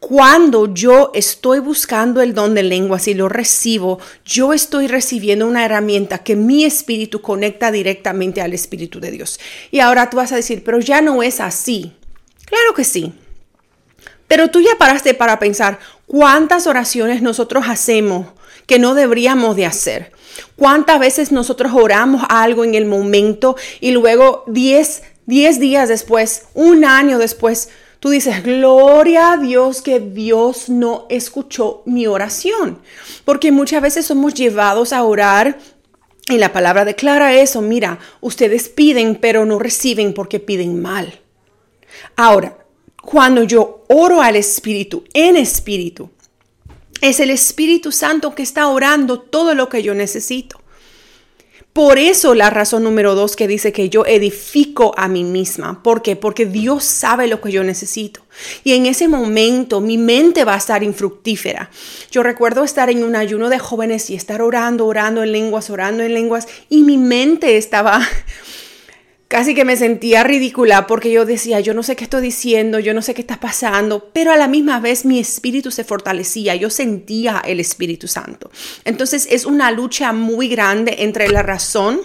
cuando 0.00 0.72
yo 0.72 1.12
estoy 1.14 1.58
buscando 1.58 2.22
el 2.22 2.34
don 2.34 2.54
de 2.54 2.62
lenguas 2.62 3.06
y 3.06 3.14
lo 3.14 3.28
recibo, 3.28 4.00
yo 4.24 4.54
estoy 4.54 4.88
recibiendo 4.88 5.46
una 5.46 5.64
herramienta 5.64 6.18
que 6.18 6.36
mi 6.36 6.64
espíritu 6.64 7.20
conecta 7.20 7.70
directamente 7.70 8.40
al 8.40 8.54
espíritu 8.54 8.98
de 8.98 9.10
Dios. 9.10 9.38
Y 9.70 9.80
ahora 9.80 10.08
tú 10.08 10.16
vas 10.16 10.32
a 10.32 10.36
decir, 10.36 10.64
pero 10.64 10.80
ya 10.80 11.02
no 11.02 11.22
es 11.22 11.38
así. 11.38 11.92
Claro 12.46 12.74
que 12.74 12.84
sí. 12.84 13.12
Pero 14.26 14.48
tú 14.50 14.60
ya 14.60 14.76
paraste 14.78 15.12
para 15.12 15.38
pensar 15.38 15.78
cuántas 16.06 16.66
oraciones 16.66 17.20
nosotros 17.20 17.64
hacemos 17.68 18.28
que 18.66 18.78
no 18.78 18.94
deberíamos 18.94 19.54
de 19.54 19.66
hacer. 19.66 20.12
¿Cuántas 20.56 20.98
veces 20.98 21.30
nosotros 21.30 21.72
oramos 21.74 22.22
algo 22.28 22.64
en 22.64 22.74
el 22.74 22.86
momento 22.86 23.56
y 23.80 23.90
luego 23.90 24.44
10, 24.46 25.02
días 25.26 25.88
después, 25.88 26.44
un 26.54 26.84
año 26.84 27.18
después, 27.18 27.68
tú 28.00 28.10
dices, 28.10 28.42
gloria 28.42 29.32
a 29.32 29.36
Dios 29.36 29.82
que 29.82 30.00
Dios 30.00 30.68
no 30.68 31.06
escuchó 31.08 31.82
mi 31.86 32.06
oración? 32.06 32.80
Porque 33.24 33.52
muchas 33.52 33.82
veces 33.82 34.06
somos 34.06 34.34
llevados 34.34 34.92
a 34.92 35.04
orar 35.04 35.58
y 36.28 36.38
la 36.38 36.52
palabra 36.52 36.84
declara 36.84 37.34
eso, 37.34 37.60
mira, 37.62 37.98
ustedes 38.20 38.68
piden 38.68 39.16
pero 39.16 39.44
no 39.46 39.58
reciben 39.58 40.14
porque 40.14 40.40
piden 40.40 40.80
mal. 40.80 41.20
Ahora, 42.16 42.58
cuando 43.02 43.42
yo 43.44 43.84
oro 43.88 44.20
al 44.22 44.36
Espíritu, 44.36 45.04
en 45.14 45.36
Espíritu, 45.36 46.10
es 47.00 47.18
el 47.20 47.30
Espíritu 47.30 47.92
Santo 47.92 48.34
que 48.34 48.42
está 48.42 48.68
orando 48.68 49.20
todo 49.20 49.54
lo 49.54 49.68
que 49.68 49.82
yo 49.82 49.94
necesito. 49.94 50.59
Por 51.72 51.98
eso 51.98 52.34
la 52.34 52.50
razón 52.50 52.82
número 52.82 53.14
dos 53.14 53.36
que 53.36 53.46
dice 53.46 53.72
que 53.72 53.88
yo 53.88 54.04
edifico 54.04 54.92
a 54.96 55.06
mí 55.06 55.22
misma. 55.22 55.84
¿Por 55.84 56.02
qué? 56.02 56.16
Porque 56.16 56.44
Dios 56.44 56.84
sabe 56.84 57.28
lo 57.28 57.40
que 57.40 57.52
yo 57.52 57.62
necesito. 57.62 58.22
Y 58.64 58.72
en 58.72 58.86
ese 58.86 59.06
momento 59.06 59.80
mi 59.80 59.96
mente 59.96 60.44
va 60.44 60.54
a 60.54 60.58
estar 60.58 60.82
infructífera. 60.82 61.70
Yo 62.10 62.24
recuerdo 62.24 62.64
estar 62.64 62.90
en 62.90 63.04
un 63.04 63.14
ayuno 63.14 63.48
de 63.48 63.60
jóvenes 63.60 64.10
y 64.10 64.16
estar 64.16 64.42
orando, 64.42 64.84
orando 64.84 65.22
en 65.22 65.30
lenguas, 65.30 65.70
orando 65.70 66.02
en 66.02 66.12
lenguas. 66.12 66.48
Y 66.68 66.82
mi 66.82 66.98
mente 66.98 67.56
estaba 67.56 68.00
casi 69.30 69.54
que 69.54 69.64
me 69.64 69.76
sentía 69.76 70.24
ridícula 70.24 70.88
porque 70.88 71.12
yo 71.12 71.24
decía, 71.24 71.60
yo 71.60 71.72
no 71.72 71.84
sé 71.84 71.94
qué 71.94 72.02
estoy 72.02 72.20
diciendo, 72.20 72.80
yo 72.80 72.94
no 72.94 73.00
sé 73.00 73.14
qué 73.14 73.20
está 73.20 73.38
pasando, 73.38 74.10
pero 74.12 74.32
a 74.32 74.36
la 74.36 74.48
misma 74.48 74.80
vez 74.80 75.04
mi 75.04 75.20
espíritu 75.20 75.70
se 75.70 75.84
fortalecía, 75.84 76.56
yo 76.56 76.68
sentía 76.68 77.40
el 77.46 77.60
Espíritu 77.60 78.08
Santo. 78.08 78.50
Entonces 78.84 79.28
es 79.30 79.46
una 79.46 79.70
lucha 79.70 80.12
muy 80.12 80.48
grande 80.48 80.96
entre 80.98 81.28
la 81.28 81.44
razón 81.44 82.00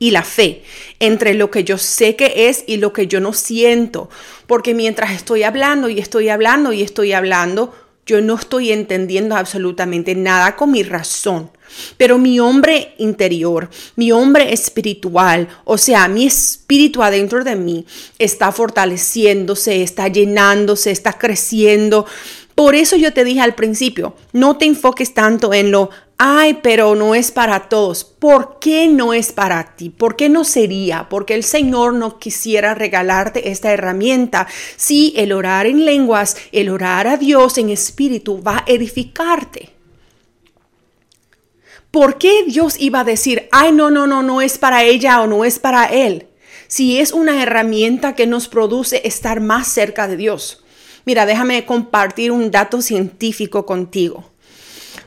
y 0.00 0.10
la 0.10 0.24
fe, 0.24 0.64
entre 0.98 1.34
lo 1.34 1.52
que 1.52 1.62
yo 1.62 1.78
sé 1.78 2.16
que 2.16 2.48
es 2.48 2.64
y 2.66 2.78
lo 2.78 2.92
que 2.92 3.06
yo 3.06 3.20
no 3.20 3.32
siento, 3.32 4.10
porque 4.48 4.74
mientras 4.74 5.12
estoy 5.12 5.44
hablando 5.44 5.88
y 5.88 6.00
estoy 6.00 6.30
hablando 6.30 6.72
y 6.72 6.82
estoy 6.82 7.12
hablando, 7.12 7.72
yo 8.06 8.20
no 8.20 8.34
estoy 8.34 8.72
entendiendo 8.72 9.36
absolutamente 9.36 10.16
nada 10.16 10.56
con 10.56 10.72
mi 10.72 10.82
razón. 10.82 11.52
Pero 11.96 12.18
mi 12.18 12.40
hombre 12.40 12.94
interior, 12.98 13.70
mi 13.96 14.12
hombre 14.12 14.52
espiritual, 14.52 15.48
o 15.64 15.78
sea, 15.78 16.08
mi 16.08 16.26
espíritu 16.26 17.02
adentro 17.02 17.44
de 17.44 17.56
mí 17.56 17.86
está 18.18 18.52
fortaleciéndose, 18.52 19.82
está 19.82 20.08
llenándose, 20.08 20.90
está 20.90 21.12
creciendo. 21.14 22.06
Por 22.54 22.74
eso 22.74 22.96
yo 22.96 23.12
te 23.12 23.24
dije 23.24 23.40
al 23.40 23.54
principio, 23.54 24.14
no 24.32 24.56
te 24.56 24.64
enfoques 24.64 25.14
tanto 25.14 25.54
en 25.54 25.70
lo, 25.70 25.90
ay, 26.18 26.58
pero 26.60 26.96
no 26.96 27.14
es 27.14 27.30
para 27.30 27.68
todos. 27.68 28.04
¿Por 28.04 28.58
qué 28.58 28.88
no 28.88 29.14
es 29.14 29.32
para 29.32 29.76
ti? 29.76 29.90
¿Por 29.90 30.16
qué 30.16 30.28
no 30.28 30.42
sería? 30.42 31.08
Porque 31.08 31.34
el 31.34 31.44
Señor 31.44 31.94
no 31.94 32.18
quisiera 32.18 32.74
regalarte 32.74 33.50
esta 33.50 33.72
herramienta 33.72 34.48
si 34.76 35.14
el 35.16 35.32
orar 35.32 35.66
en 35.66 35.84
lenguas, 35.84 36.36
el 36.50 36.68
orar 36.68 37.06
a 37.06 37.16
Dios 37.16 37.56
en 37.58 37.70
espíritu 37.70 38.42
va 38.42 38.58
a 38.58 38.64
edificarte. 38.66 39.77
¿Por 41.90 42.18
qué 42.18 42.44
Dios 42.46 42.76
iba 42.78 43.00
a 43.00 43.04
decir, 43.04 43.48
ay, 43.50 43.72
no, 43.72 43.90
no, 43.90 44.06
no, 44.06 44.22
no 44.22 44.42
es 44.42 44.58
para 44.58 44.84
ella 44.84 45.22
o 45.22 45.26
no 45.26 45.44
es 45.44 45.58
para 45.58 45.86
él? 45.86 46.26
Si 46.66 46.98
es 46.98 47.12
una 47.12 47.42
herramienta 47.42 48.14
que 48.14 48.26
nos 48.26 48.46
produce 48.48 49.00
estar 49.06 49.40
más 49.40 49.68
cerca 49.68 50.06
de 50.06 50.18
Dios. 50.18 50.62
Mira, 51.06 51.24
déjame 51.24 51.64
compartir 51.64 52.30
un 52.30 52.50
dato 52.50 52.82
científico 52.82 53.64
contigo. 53.64 54.30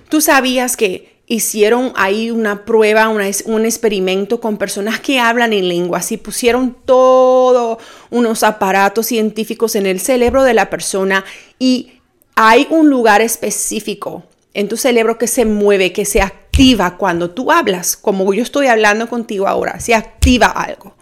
Tú 0.09 0.21
sabías 0.21 0.75
que 0.75 1.11
hicieron 1.27 1.93
ahí 1.95 2.31
una 2.31 2.65
prueba, 2.65 3.07
un 3.09 3.65
experimento 3.65 4.41
con 4.41 4.57
personas 4.57 4.99
que 4.99 5.19
hablan 5.19 5.53
en 5.53 5.67
lenguas 5.67 6.11
y 6.11 6.17
pusieron 6.17 6.75
todos 6.83 7.77
unos 8.09 8.41
aparatos 8.41 9.05
científicos 9.05 9.75
en 9.75 9.85
el 9.85 9.99
cerebro 9.99 10.43
de 10.43 10.55
la 10.55 10.71
persona 10.71 11.23
y 11.59 11.93
hay 12.35 12.67
un 12.71 12.89
lugar 12.89 13.21
específico 13.21 14.23
en 14.53 14.67
tu 14.67 14.75
cerebro 14.75 15.17
que 15.17 15.27
se 15.27 15.45
mueve, 15.45 15.93
que 15.93 16.03
se 16.03 16.21
activa 16.21 16.40
cuando 16.97 17.31
tú 17.31 17.51
hablas, 17.51 17.97
como 17.97 18.33
yo 18.33 18.43
estoy 18.43 18.67
hablando 18.67 19.09
contigo 19.09 19.47
ahora, 19.47 19.79
se 19.79 19.95
activa 19.95 20.47
algo. 20.47 20.93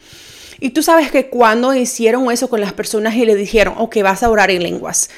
Y 0.60 0.72
tú 0.72 0.84
sabes 0.84 1.12
que 1.12 1.30
cuando 1.30 1.74
hicieron 1.74 2.32
eso 2.32 2.50
con 2.50 2.62
las 2.62 2.74
personas 2.74 3.16
y 3.16 3.26
le 3.26 3.36
dijeron, 3.36 3.76
ok, 3.78 3.98
vas 4.04 4.24
a 4.24 4.30
orar 4.30 4.52
en 4.52 4.64
lenguas, 4.64 5.10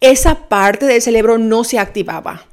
esa 0.00 0.48
parte 0.48 0.86
del 0.86 1.02
cerebro 1.02 1.38
no 1.38 1.64
se 1.64 1.78
activaba. 1.78 2.46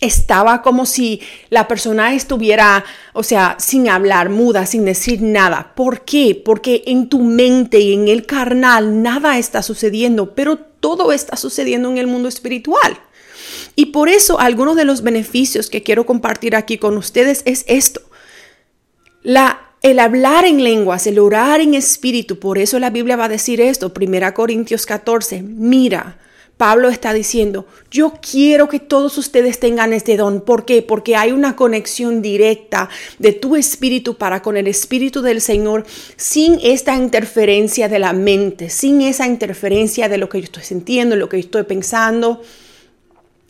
Estaba 0.00 0.62
como 0.62 0.86
si 0.86 1.20
la 1.50 1.66
persona 1.66 2.14
estuviera, 2.14 2.84
o 3.14 3.22
sea, 3.22 3.56
sin 3.58 3.88
hablar, 3.88 4.28
muda, 4.28 4.64
sin 4.64 4.84
decir 4.84 5.20
nada. 5.22 5.72
¿Por 5.74 6.04
qué? 6.04 6.40
Porque 6.42 6.84
en 6.86 7.08
tu 7.08 7.20
mente 7.20 7.80
y 7.80 7.94
en 7.94 8.08
el 8.08 8.24
carnal 8.24 9.02
nada 9.02 9.38
está 9.38 9.62
sucediendo, 9.62 10.34
pero 10.34 10.56
todo 10.56 11.12
está 11.12 11.36
sucediendo 11.36 11.90
en 11.90 11.98
el 11.98 12.06
mundo 12.06 12.28
espiritual. 12.28 12.98
Y 13.78 13.86
por 13.86 14.08
eso 14.08 14.40
algunos 14.40 14.74
de 14.74 14.84
los 14.84 15.02
beneficios 15.02 15.70
que 15.70 15.84
quiero 15.84 16.04
compartir 16.04 16.56
aquí 16.56 16.78
con 16.78 16.96
ustedes 16.96 17.42
es 17.44 17.64
esto. 17.68 18.00
La, 19.22 19.70
el 19.82 20.00
hablar 20.00 20.44
en 20.46 20.64
lenguas, 20.64 21.06
el 21.06 21.20
orar 21.20 21.60
en 21.60 21.74
espíritu, 21.74 22.40
por 22.40 22.58
eso 22.58 22.80
la 22.80 22.90
Biblia 22.90 23.14
va 23.14 23.26
a 23.26 23.28
decir 23.28 23.60
esto, 23.60 23.92
1 23.96 24.34
Corintios 24.34 24.84
14, 24.84 25.42
mira, 25.42 26.18
Pablo 26.56 26.88
está 26.88 27.12
diciendo, 27.12 27.66
yo 27.88 28.14
quiero 28.20 28.68
que 28.68 28.80
todos 28.80 29.16
ustedes 29.16 29.60
tengan 29.60 29.92
este 29.92 30.16
don. 30.16 30.40
¿Por 30.40 30.64
qué? 30.64 30.82
Porque 30.82 31.14
hay 31.14 31.30
una 31.30 31.54
conexión 31.54 32.20
directa 32.20 32.88
de 33.20 33.30
tu 33.32 33.54
espíritu 33.54 34.16
para 34.16 34.42
con 34.42 34.56
el 34.56 34.66
espíritu 34.66 35.22
del 35.22 35.40
Señor 35.40 35.86
sin 36.16 36.58
esta 36.64 36.96
interferencia 36.96 37.88
de 37.88 38.00
la 38.00 38.12
mente, 38.12 38.70
sin 38.70 39.02
esa 39.02 39.28
interferencia 39.28 40.08
de 40.08 40.18
lo 40.18 40.28
que 40.28 40.40
yo 40.40 40.46
estoy 40.46 40.64
sintiendo, 40.64 41.14
lo 41.14 41.28
que 41.28 41.36
yo 41.36 41.44
estoy 41.44 41.62
pensando. 41.62 42.42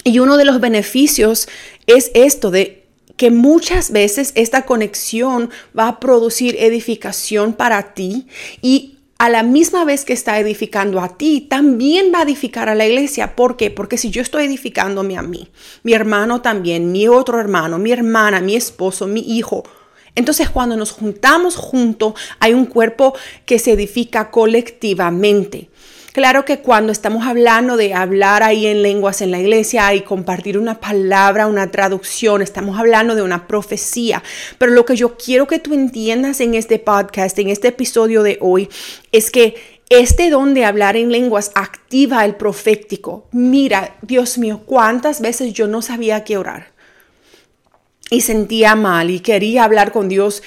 Y 0.08 0.20
uno 0.20 0.38
de 0.38 0.46
los 0.46 0.58
beneficios 0.58 1.50
es 1.86 2.10
esto 2.14 2.50
de 2.50 2.86
que 3.18 3.30
muchas 3.30 3.90
veces 3.90 4.32
esta 4.36 4.64
conexión 4.64 5.50
va 5.78 5.86
a 5.86 6.00
producir 6.00 6.56
edificación 6.58 7.52
para 7.52 7.92
ti 7.92 8.26
y 8.62 8.96
a 9.18 9.28
la 9.28 9.42
misma 9.42 9.84
vez 9.84 10.06
que 10.06 10.14
está 10.14 10.38
edificando 10.38 11.00
a 11.00 11.18
ti, 11.18 11.42
también 11.42 12.10
va 12.14 12.20
a 12.20 12.22
edificar 12.22 12.70
a 12.70 12.74
la 12.74 12.86
iglesia. 12.86 13.36
¿Por 13.36 13.58
qué? 13.58 13.70
Porque 13.70 13.98
si 13.98 14.08
yo 14.08 14.22
estoy 14.22 14.44
edificándome 14.44 15.18
a 15.18 15.22
mí, 15.22 15.50
mi 15.82 15.92
hermano 15.92 16.40
también, 16.40 16.90
mi 16.90 17.06
otro 17.06 17.38
hermano, 17.38 17.76
mi 17.76 17.92
hermana, 17.92 18.40
mi 18.40 18.56
esposo, 18.56 19.06
mi 19.06 19.20
hijo, 19.36 19.64
entonces 20.14 20.48
cuando 20.48 20.74
nos 20.74 20.92
juntamos 20.92 21.56
juntos 21.56 22.14
hay 22.40 22.54
un 22.54 22.64
cuerpo 22.64 23.14
que 23.44 23.58
se 23.58 23.72
edifica 23.72 24.30
colectivamente. 24.30 25.68
Claro 26.12 26.44
que 26.44 26.60
cuando 26.60 26.90
estamos 26.90 27.26
hablando 27.26 27.76
de 27.76 27.92
hablar 27.92 28.42
ahí 28.42 28.66
en 28.66 28.82
lenguas 28.82 29.20
en 29.20 29.30
la 29.30 29.38
iglesia 29.38 29.92
y 29.94 30.00
compartir 30.00 30.58
una 30.58 30.80
palabra, 30.80 31.46
una 31.46 31.70
traducción, 31.70 32.40
estamos 32.40 32.78
hablando 32.78 33.14
de 33.14 33.22
una 33.22 33.46
profecía. 33.46 34.22
Pero 34.56 34.72
lo 34.72 34.84
que 34.84 34.96
yo 34.96 35.16
quiero 35.16 35.46
que 35.46 35.58
tú 35.58 35.74
entiendas 35.74 36.40
en 36.40 36.54
este 36.54 36.78
podcast, 36.78 37.38
en 37.38 37.50
este 37.50 37.68
episodio 37.68 38.22
de 38.22 38.38
hoy, 38.40 38.68
es 39.12 39.30
que 39.30 39.78
este 39.90 40.30
don 40.30 40.54
de 40.54 40.64
hablar 40.64 40.96
en 40.96 41.12
lenguas 41.12 41.50
activa 41.54 42.24
el 42.24 42.36
profético. 42.36 43.26
Mira, 43.32 43.96
Dios 44.02 44.38
mío, 44.38 44.62
cuántas 44.66 45.20
veces 45.20 45.52
yo 45.52 45.66
no 45.66 45.82
sabía 45.82 46.24
qué 46.24 46.36
orar. 46.36 46.72
y 48.10 48.22
sentía 48.22 48.74
mal 48.74 49.10
y 49.10 49.20
quería 49.20 49.64
hablar 49.64 49.92
con 49.92 50.08
Dios 50.08 50.42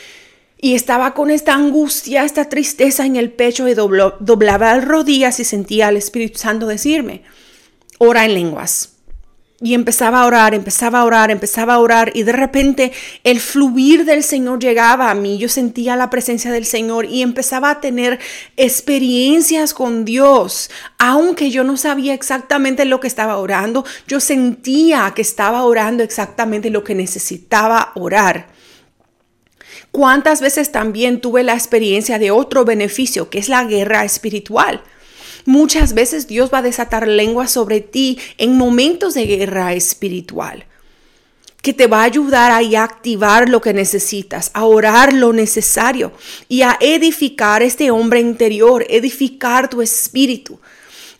y 0.62 0.76
estaba 0.76 1.16
con 1.16 1.32
esta 1.32 1.56
angustia, 1.56 2.24
esta 2.24 2.48
tristeza 2.48 3.06
en 3.08 3.16
el 3.16 3.32
pecho 3.32 3.68
y 3.68 3.74
doblaba 3.74 4.76
las 4.76 4.86
rodillas 4.86 5.40
y 5.40 5.44
sentía 5.44 5.88
al 5.88 5.98
Espíritu 5.98 6.38
Santo 6.38 6.68
decirme, 6.68 7.24
ora 7.98 8.26
en 8.26 8.36
lenguas. 8.36 8.90
Y 9.64 9.76
empezaba 9.76 10.22
a 10.22 10.26
orar, 10.26 10.56
empezaba 10.56 11.02
a 11.02 11.06
orar, 11.06 11.30
empezaba 11.30 11.76
a 11.76 11.80
orar 11.80 12.12
y 12.16 12.24
de 12.24 12.32
repente 12.32 12.92
el 13.24 13.40
fluir 13.40 14.06
del 14.06 14.24
Señor 14.24 14.60
llegaba 14.60 15.12
a 15.12 15.16
mí. 15.16 15.38
Yo 15.38 15.50
sentía 15.50 15.96
la 15.96 16.10
presencia 16.10 16.52
del 16.52 16.66
Señor 16.66 17.06
y 17.06 17.22
empezaba 17.22 17.70
a 17.70 17.80
tener 17.80 18.20
experiencias 18.58 19.76
con 19.76 20.04
Dios. 20.04 20.72
Aunque 20.98 21.52
yo 21.52 21.64
no 21.64 21.78
sabía 21.78 22.16
exactamente 22.16 22.86
lo 22.86 23.00
que 23.00 23.08
estaba 23.08 23.38
orando, 23.38 23.86
yo 24.08 24.20
sentía 24.20 25.12
que 25.16 25.22
estaba 25.22 25.64
orando 25.64 26.02
exactamente 26.02 26.72
lo 26.72 26.84
que 26.84 26.96
necesitaba 26.96 27.92
orar. 27.94 28.61
¿Cuántas 29.92 30.42
veces 30.42 30.72
también 30.72 31.20
tuve 31.20 31.44
la 31.44 31.54
experiencia 31.54 32.18
de 32.18 32.32
otro 32.32 32.64
beneficio, 32.66 33.30
que 33.30 33.40
es 33.40 33.50
la 33.50 33.66
guerra 33.66 34.06
espiritual? 34.06 34.82
Muchas 35.46 35.94
veces 35.94 36.28
Dios 36.28 36.50
va 36.54 36.60
a 36.60 36.64
desatar 36.64 37.08
lengua 37.08 37.48
sobre 37.48 37.82
ti 37.82 38.18
en 38.38 38.58
momentos 38.58 39.14
de 39.14 39.26
guerra 39.26 39.74
espiritual 39.74 40.66
que 41.62 41.74
te 41.74 41.88
va 41.88 42.02
a 42.02 42.06
ayudar 42.06 42.52
a 42.52 42.84
activar 42.84 43.48
lo 43.48 43.62
que 43.62 43.74
necesitas, 43.74 44.50
a 44.54 44.66
orar 44.66 45.14
lo 45.14 45.32
necesario 45.32 46.12
y 46.48 46.64
a 46.64 46.78
edificar 46.80 47.62
este 47.62 47.92
hombre 47.92 48.20
interior, 48.20 48.86
edificar 48.90 49.70
tu 49.70 49.82
espíritu. 49.82 50.60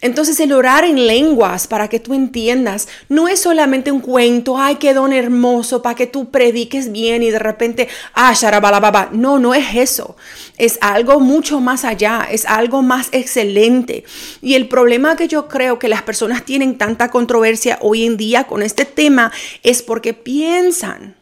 Entonces 0.02 0.40
el 0.40 0.52
orar 0.52 0.84
en 0.84 1.08
lenguas, 1.08 1.68
para 1.68 1.88
que 1.88 2.00
tú 2.00 2.14
entiendas, 2.14 2.88
no 3.08 3.28
es 3.28 3.42
solamente 3.42 3.92
un 3.92 4.02
cuento, 4.02 4.58
ay, 4.58 4.76
qué 4.76 4.94
don 4.94 5.14
hermoso, 5.14 5.82
para 5.82 5.96
que 5.96 6.08
tú 6.08 6.32
prediques 6.32 6.92
bien 6.92 7.22
y 7.22 7.30
de 7.30 7.40
repente, 7.40 7.88
ah, 8.14 8.34
sharabalababa. 8.34 9.10
No, 9.12 9.38
no 9.38 9.54
es 9.54 9.76
eso. 9.76 10.18
Es 10.58 10.80
algo 10.82 11.20
mucho 11.20 11.60
más 11.60 11.86
allá, 11.86 12.28
es 12.30 12.46
algo 12.46 12.82
más 12.82 13.10
excelente. 13.12 14.04
Y 14.42 14.56
el 14.56 14.68
problema 14.68 15.16
que 15.16 15.28
yo 15.28 15.48
creo 15.48 15.78
que 15.78 15.88
las 15.88 16.02
personas 16.02 16.44
tienen 16.46 16.78
tanta 16.78 17.12
controversia 17.12 17.78
hoy 17.82 18.06
en 18.06 18.18
día 18.18 18.46
con 18.46 18.64
este 18.64 18.86
tema 18.86 19.32
es 19.62 19.84
porque 19.84 20.14
piensan 20.14 21.21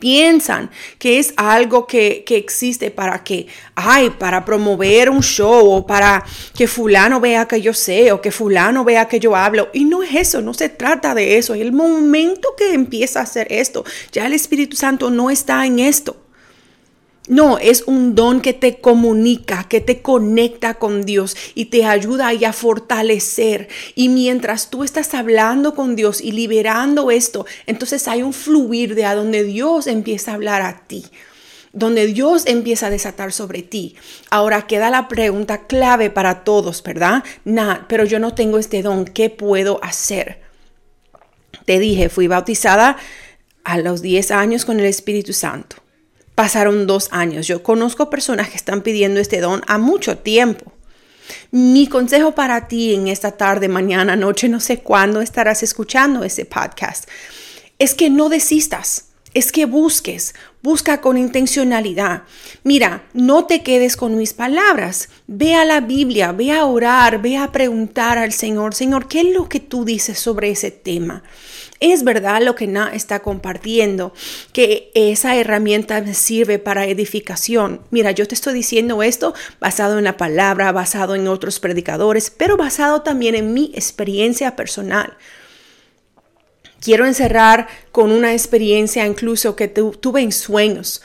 piensan 0.00 0.70
que 0.98 1.20
es 1.20 1.32
algo 1.36 1.86
que, 1.86 2.24
existe 2.26 2.90
para 2.90 3.22
que, 3.22 3.46
ay, 3.76 4.10
para 4.10 4.44
promover 4.44 5.10
un 5.10 5.22
show 5.22 5.70
o 5.70 5.86
para 5.86 6.24
que 6.56 6.66
fulano 6.66 7.20
vea 7.20 7.46
que 7.46 7.60
yo 7.60 7.74
sé 7.74 8.10
o 8.10 8.20
que 8.20 8.32
fulano 8.32 8.82
vea 8.84 9.06
que 9.06 9.20
yo 9.20 9.36
hablo. 9.36 9.68
Y 9.72 9.84
no 9.84 10.02
es 10.02 10.14
eso, 10.14 10.40
no 10.40 10.54
se 10.54 10.68
trata 10.68 11.14
de 11.14 11.36
eso. 11.36 11.54
Y 11.54 11.60
el 11.60 11.72
momento 11.72 12.54
que 12.56 12.72
empieza 12.72 13.20
a 13.20 13.24
hacer 13.24 13.46
esto, 13.50 13.84
ya 14.10 14.26
el 14.26 14.32
Espíritu 14.32 14.76
Santo 14.76 15.10
no 15.10 15.30
está 15.30 15.64
en 15.66 15.78
esto. 15.78 16.16
No, 17.30 17.58
es 17.58 17.84
un 17.86 18.16
don 18.16 18.40
que 18.40 18.52
te 18.52 18.80
comunica, 18.80 19.68
que 19.68 19.80
te 19.80 20.02
conecta 20.02 20.74
con 20.74 21.02
Dios 21.02 21.36
y 21.54 21.66
te 21.66 21.84
ayuda 21.84 22.30
a 22.30 22.52
fortalecer. 22.52 23.68
Y 23.94 24.08
mientras 24.08 24.68
tú 24.68 24.82
estás 24.82 25.14
hablando 25.14 25.76
con 25.76 25.94
Dios 25.94 26.20
y 26.20 26.32
liberando 26.32 27.12
esto, 27.12 27.46
entonces 27.66 28.08
hay 28.08 28.24
un 28.24 28.32
fluir 28.32 28.96
de 28.96 29.04
a 29.04 29.14
donde 29.14 29.44
Dios 29.44 29.86
empieza 29.86 30.32
a 30.32 30.34
hablar 30.34 30.62
a 30.62 30.88
ti 30.88 31.04
donde 31.72 32.08
Dios 32.08 32.46
empieza 32.46 32.88
a 32.88 32.90
desatar 32.90 33.32
sobre 33.32 33.62
ti. 33.62 33.94
Ahora 34.28 34.66
queda 34.66 34.90
la 34.90 35.06
pregunta 35.06 35.68
clave 35.68 36.10
para 36.10 36.42
todos, 36.42 36.82
¿verdad? 36.82 37.22
Pero 37.86 38.04
yo 38.04 38.18
no 38.18 38.34
tengo 38.34 38.58
este 38.58 38.82
don, 38.82 39.04
¿qué 39.04 39.30
puedo 39.30 39.78
hacer? 39.84 40.40
Te 41.66 41.78
dije, 41.78 42.08
fui 42.08 42.26
bautizada 42.26 42.96
a 43.62 43.78
los 43.78 44.02
10 44.02 44.32
años 44.32 44.64
con 44.64 44.80
el 44.80 44.86
Espíritu 44.86 45.32
Santo 45.32 45.79
pasaron 46.40 46.86
dos 46.86 47.10
años. 47.12 47.46
Yo 47.46 47.62
conozco 47.62 48.08
personas 48.08 48.48
que 48.48 48.56
están 48.56 48.80
pidiendo 48.80 49.20
este 49.20 49.42
don 49.42 49.60
a 49.66 49.76
mucho 49.76 50.16
tiempo. 50.16 50.72
Mi 51.50 51.86
consejo 51.86 52.34
para 52.34 52.66
ti 52.66 52.94
en 52.94 53.08
esta 53.08 53.32
tarde, 53.32 53.68
mañana, 53.68 54.16
noche, 54.16 54.48
no 54.48 54.58
sé 54.58 54.78
cuándo 54.78 55.20
estarás 55.20 55.62
escuchando 55.62 56.24
ese 56.24 56.46
podcast, 56.46 57.06
es 57.78 57.92
que 57.92 58.08
no 58.08 58.30
desistas, 58.30 59.09
es 59.32 59.52
que 59.52 59.64
busques, 59.64 60.34
busca 60.62 61.00
con 61.00 61.16
intencionalidad. 61.16 62.24
Mira, 62.64 63.04
no 63.12 63.46
te 63.46 63.62
quedes 63.62 63.96
con 63.96 64.16
mis 64.16 64.34
palabras, 64.34 65.08
ve 65.26 65.54
a 65.54 65.64
la 65.64 65.80
Biblia, 65.80 66.32
ve 66.32 66.52
a 66.52 66.64
orar, 66.64 67.22
ve 67.22 67.36
a 67.36 67.52
preguntar 67.52 68.18
al 68.18 68.32
Señor, 68.32 68.74
Señor, 68.74 69.08
¿qué 69.08 69.20
es 69.20 69.34
lo 69.34 69.48
que 69.48 69.60
tú 69.60 69.84
dices 69.84 70.18
sobre 70.18 70.50
ese 70.50 70.70
tema? 70.70 71.22
Es 71.78 72.04
verdad 72.04 72.42
lo 72.42 72.56
que 72.56 72.66
Na 72.66 72.92
está 72.92 73.20
compartiendo, 73.20 74.12
que 74.52 74.90
esa 74.94 75.36
herramienta 75.36 76.02
me 76.02 76.12
sirve 76.12 76.58
para 76.58 76.86
edificación. 76.86 77.80
Mira, 77.90 78.10
yo 78.10 78.28
te 78.28 78.34
estoy 78.34 78.52
diciendo 78.52 79.02
esto 79.02 79.32
basado 79.60 79.96
en 79.96 80.04
la 80.04 80.18
palabra, 80.18 80.72
basado 80.72 81.14
en 81.14 81.26
otros 81.26 81.58
predicadores, 81.58 82.30
pero 82.30 82.58
basado 82.58 83.00
también 83.00 83.34
en 83.34 83.54
mi 83.54 83.72
experiencia 83.74 84.56
personal. 84.56 85.16
Quiero 86.80 87.06
encerrar 87.06 87.68
con 87.92 88.10
una 88.10 88.32
experiencia 88.32 89.06
incluso 89.06 89.54
que 89.54 89.68
tuve 89.68 90.22
en 90.22 90.32
sueños. 90.32 91.02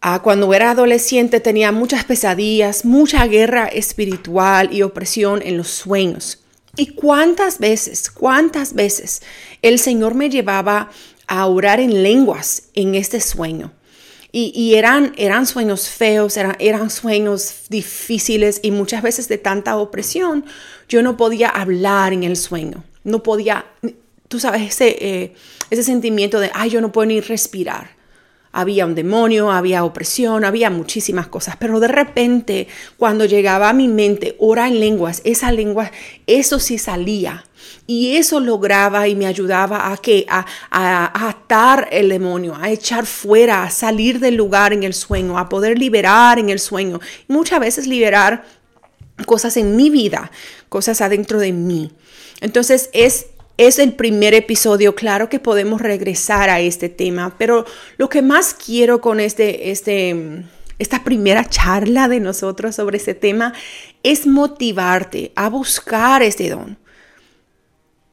Ah, 0.00 0.22
cuando 0.22 0.54
era 0.54 0.70
adolescente 0.70 1.40
tenía 1.40 1.72
muchas 1.72 2.04
pesadillas, 2.04 2.84
mucha 2.84 3.26
guerra 3.26 3.66
espiritual 3.66 4.72
y 4.72 4.82
opresión 4.82 5.42
en 5.42 5.58
los 5.58 5.68
sueños. 5.68 6.38
Y 6.76 6.94
cuántas 6.94 7.58
veces, 7.58 8.10
cuántas 8.10 8.72
veces 8.74 9.22
el 9.60 9.78
Señor 9.78 10.14
me 10.14 10.30
llevaba 10.30 10.90
a 11.26 11.46
orar 11.46 11.80
en 11.80 12.02
lenguas 12.02 12.64
en 12.74 12.94
este 12.94 13.20
sueño. 13.20 13.72
Y, 14.32 14.74
eran, 14.74 15.12
eran 15.16 15.44
sueños 15.44 15.88
feos, 15.88 16.36
eran, 16.36 16.54
eran 16.60 16.88
sueños 16.88 17.64
difíciles 17.68 18.60
y 18.62 18.70
muchas 18.70 19.02
veces 19.02 19.26
de 19.26 19.38
tanta 19.38 19.76
opresión, 19.76 20.44
yo 20.88 21.02
no 21.02 21.16
podía 21.16 21.48
hablar 21.48 22.12
en 22.12 22.22
el 22.22 22.36
sueño. 22.36 22.84
No 23.02 23.24
podía, 23.24 23.66
tú 24.30 24.38
sabes, 24.38 24.62
ese, 24.62 24.96
eh, 25.00 25.34
ese 25.70 25.82
sentimiento 25.82 26.38
de, 26.38 26.52
ay, 26.54 26.70
yo 26.70 26.80
no 26.80 26.92
puedo 26.92 27.06
ni 27.06 27.20
respirar. 27.20 27.96
Había 28.52 28.86
un 28.86 28.94
demonio, 28.94 29.50
había 29.50 29.82
opresión, 29.82 30.44
había 30.44 30.70
muchísimas 30.70 31.26
cosas, 31.26 31.56
pero 31.58 31.80
de 31.80 31.88
repente 31.88 32.68
cuando 32.96 33.24
llegaba 33.24 33.68
a 33.68 33.72
mi 33.72 33.88
mente 33.88 34.36
ora 34.38 34.68
en 34.68 34.78
lenguas, 34.78 35.20
esa 35.24 35.50
lengua, 35.50 35.90
eso 36.28 36.60
sí 36.60 36.78
salía. 36.78 37.44
Y 37.88 38.16
eso 38.16 38.38
lograba 38.38 39.08
y 39.08 39.16
me 39.16 39.26
ayudaba 39.26 39.92
a 39.92 39.96
que 39.96 40.26
a, 40.28 40.46
a, 40.70 41.28
atar 41.28 41.88
el 41.90 42.08
demonio, 42.08 42.54
a 42.54 42.70
echar 42.70 43.06
fuera, 43.06 43.64
a 43.64 43.70
salir 43.70 44.20
del 44.20 44.36
lugar 44.36 44.72
en 44.72 44.84
el 44.84 44.94
sueño, 44.94 45.38
a 45.38 45.48
poder 45.48 45.76
liberar 45.76 46.38
en 46.38 46.50
el 46.50 46.60
sueño. 46.60 47.00
Muchas 47.26 47.58
veces 47.58 47.88
liberar 47.88 48.44
cosas 49.26 49.56
en 49.56 49.74
mi 49.74 49.90
vida, 49.90 50.30
cosas 50.68 51.00
adentro 51.00 51.40
de 51.40 51.52
mí. 51.52 51.90
Entonces 52.40 52.90
es 52.92 53.26
es 53.60 53.78
el 53.78 53.92
primer 53.92 54.32
episodio, 54.32 54.94
claro 54.94 55.28
que 55.28 55.38
podemos 55.38 55.82
regresar 55.82 56.48
a 56.48 56.60
este 56.60 56.88
tema, 56.88 57.34
pero 57.36 57.66
lo 57.98 58.08
que 58.08 58.22
más 58.22 58.54
quiero 58.54 59.02
con 59.02 59.20
este, 59.20 59.70
este, 59.70 60.44
esta 60.78 61.04
primera 61.04 61.44
charla 61.44 62.08
de 62.08 62.20
nosotros 62.20 62.76
sobre 62.76 62.96
este 62.96 63.12
tema 63.12 63.52
es 64.02 64.26
motivarte 64.26 65.32
a 65.36 65.50
buscar 65.50 66.22
este 66.22 66.48
don. 66.48 66.78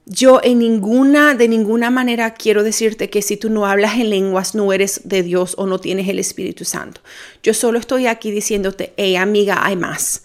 Yo 0.06 0.42
en 0.44 0.60
ninguna, 0.60 1.34
de 1.34 1.48
ninguna 1.48 1.92
manera 1.92 2.34
quiero 2.34 2.62
decirte 2.62 3.10
que 3.10 3.22
si 3.22 3.38
tú 3.38 3.50
no 3.50 3.66
hablas 3.66 3.96
en 3.96 4.10
lenguas 4.10 4.54
no 4.54 4.74
eres 4.74 5.00
de 5.06 5.24
Dios 5.24 5.56
o 5.58 5.66
no 5.66 5.80
tienes 5.80 6.10
el 6.10 6.20
Espíritu 6.20 6.66
Santo. 6.66 7.00
Yo 7.42 7.54
solo 7.54 7.80
estoy 7.80 8.08
aquí 8.08 8.32
diciéndote, 8.32 8.94
hey 8.98 9.16
amiga, 9.16 9.66
hay 9.66 9.78
más. 9.78 10.24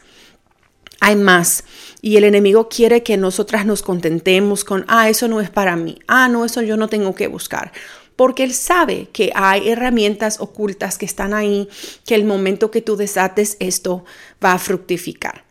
Hay 0.98 1.14
más. 1.14 1.62
Y 2.04 2.16
el 2.16 2.24
enemigo 2.24 2.68
quiere 2.68 3.04
que 3.04 3.16
nosotras 3.16 3.64
nos 3.64 3.82
contentemos 3.82 4.64
con, 4.64 4.84
ah, 4.88 5.08
eso 5.08 5.28
no 5.28 5.40
es 5.40 5.50
para 5.50 5.76
mí, 5.76 6.00
ah, 6.08 6.28
no, 6.28 6.44
eso 6.44 6.60
yo 6.60 6.76
no 6.76 6.88
tengo 6.88 7.14
que 7.14 7.28
buscar. 7.28 7.72
Porque 8.16 8.42
él 8.42 8.52
sabe 8.52 9.08
que 9.12 9.30
hay 9.36 9.68
herramientas 9.68 10.40
ocultas 10.40 10.98
que 10.98 11.06
están 11.06 11.32
ahí, 11.32 11.68
que 12.04 12.16
el 12.16 12.24
momento 12.24 12.72
que 12.72 12.82
tú 12.82 12.96
desates 12.96 13.56
esto 13.60 14.04
va 14.44 14.52
a 14.52 14.58
fructificar. 14.58 15.44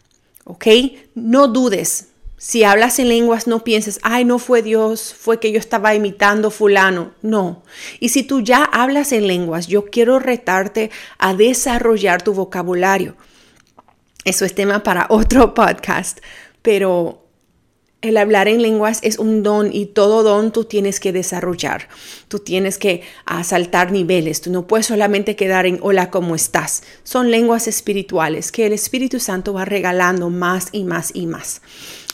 ¿Ok? 0.43 0.67
No 1.15 1.47
dudes. 1.47 2.07
Si 2.37 2.63
hablas 2.63 2.99
en 2.99 3.07
lenguas, 3.07 3.47
no 3.47 3.63
pienses, 3.63 3.99
ay, 4.03 4.25
no 4.25 4.37
fue 4.37 4.61
Dios, 4.61 5.15
fue 5.17 5.39
que 5.39 5.51
yo 5.53 5.59
estaba 5.59 5.95
imitando 5.95 6.51
fulano. 6.51 7.13
No. 7.21 7.63
Y 7.99 8.09
si 8.09 8.23
tú 8.23 8.41
ya 8.41 8.65
hablas 8.65 9.13
en 9.13 9.27
lenguas, 9.27 9.67
yo 9.67 9.85
quiero 9.85 10.19
retarte 10.19 10.91
a 11.17 11.33
desarrollar 11.33 12.23
tu 12.23 12.33
vocabulario 12.33 13.15
eso 14.25 14.45
es 14.45 14.53
tema 14.55 14.83
para 14.83 15.07
otro 15.09 15.53
podcast, 15.53 16.19
pero 16.61 17.21
El 18.03 18.17
hablar 18.17 18.47
en 18.47 18.63
lenguas 18.63 18.97
es 19.03 19.19
un 19.19 19.43
don 19.43 19.69
y 19.71 19.85
todo 19.85 20.23
don 20.23 20.51
tú 20.51 20.63
tienes 20.63 20.99
que 20.99 21.11
desarrollar. 21.11 21.87
Tú 22.29 22.39
tienes 22.39 22.79
que 22.79 23.03
asaltar 23.25 23.91
niveles. 23.91 24.41
Tú 24.41 24.51
no 24.51 24.65
puedes 24.65 24.87
solamente 24.87 25.35
quedar 25.35 25.67
en 25.67 25.77
hola, 25.83 26.09
¿cómo 26.09 26.33
estás? 26.33 26.81
Son 27.03 27.29
lenguas 27.29 27.67
espirituales 27.67 28.51
que 28.51 28.65
el 28.65 28.73
Espíritu 28.73 29.19
Santo 29.19 29.53
va 29.53 29.65
regalando 29.65 30.31
más 30.31 30.69
y 30.71 30.83
más 30.83 31.11
y 31.13 31.27
más. 31.27 31.61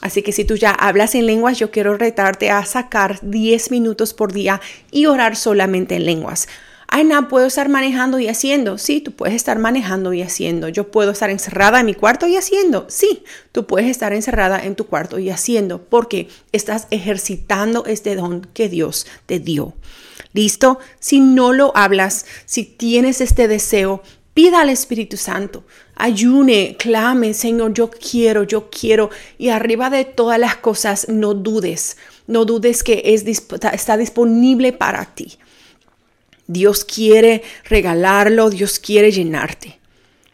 Así 0.02 0.24
que 0.24 0.34
si 0.34 0.44
tú 0.44 0.58
ya 0.58 0.72
hablas 0.72 1.16
en 1.16 1.26
lenguas, 1.26 1.58
yo 1.58 1.72
quiero 1.72 1.98
retarte 1.98 2.52
a 2.52 2.66
sacar 2.66 3.20
10 3.22 3.72
minutos 3.72 4.14
por 4.14 4.34
día 4.34 4.60
y 4.92 5.06
orar 5.06 5.38
solamente 5.38 5.96
en 5.96 6.06
lenguas. 6.06 6.50
Ay, 6.90 7.04
no, 7.04 7.28
puedo 7.28 7.46
estar 7.46 7.68
manejando 7.68 8.18
y 8.18 8.30
haciendo. 8.30 8.78
Sí, 8.78 9.02
tú 9.02 9.12
puedes 9.12 9.36
estar 9.36 9.60
manejando 9.60 10.14
y 10.14 10.22
haciendo. 10.22 10.70
Yo 10.70 10.90
puedo 10.90 11.12
estar 11.12 11.30
encerrada 11.30 11.82
en 11.82 11.86
mi 11.86 11.94
cuarto 11.94 12.28
y 12.28 12.38
haciendo. 12.38 12.86
Sí, 12.90 13.24
tú 13.52 13.68
puedes 13.68 13.90
estar 13.90 14.14
encerrada 14.14 14.64
en 14.64 14.76
tu 14.76 14.88
cuarto 14.88 15.20
y 15.20 15.30
haciendo 15.30 15.82
porque 15.84 16.30
estás 16.54 16.88
ejercitando 16.90 17.86
este 17.86 18.16
don 18.16 18.48
que 18.54 18.70
Dios 18.70 19.06
te 19.26 19.40
dio. 19.40 19.74
¿Listo? 20.32 20.80
Si 21.00 21.20
no 21.20 21.52
lo 21.52 21.76
hablas, 21.76 22.26
si 22.46 22.64
tienes 22.64 23.20
este 23.20 23.50
deseo, 23.50 24.02
pida 24.34 24.62
al 24.62 24.70
Espíritu 24.70 25.18
Santo. 25.18 25.66
Ayune, 25.96 26.78
clame, 26.78 27.34
Señor, 27.34 27.74
yo 27.74 27.90
quiero, 27.90 28.44
yo 28.44 28.70
quiero. 28.70 29.10
Y 29.38 29.50
arriba 29.50 29.90
de 29.90 30.06
todas 30.06 30.40
las 30.40 30.56
cosas, 30.56 31.10
no 31.10 31.34
dudes. 31.34 31.98
No 32.28 32.46
dudes 32.46 32.84
que 32.84 33.02
es, 33.06 33.26
está 33.26 33.98
disponible 33.98 34.72
para 34.72 35.06
ti. 35.06 35.38
Dios 36.48 36.86
quiere 36.86 37.44
regalarlo, 37.66 38.50
Dios 38.50 38.80
quiere 38.80 39.12
llenarte. 39.12 39.78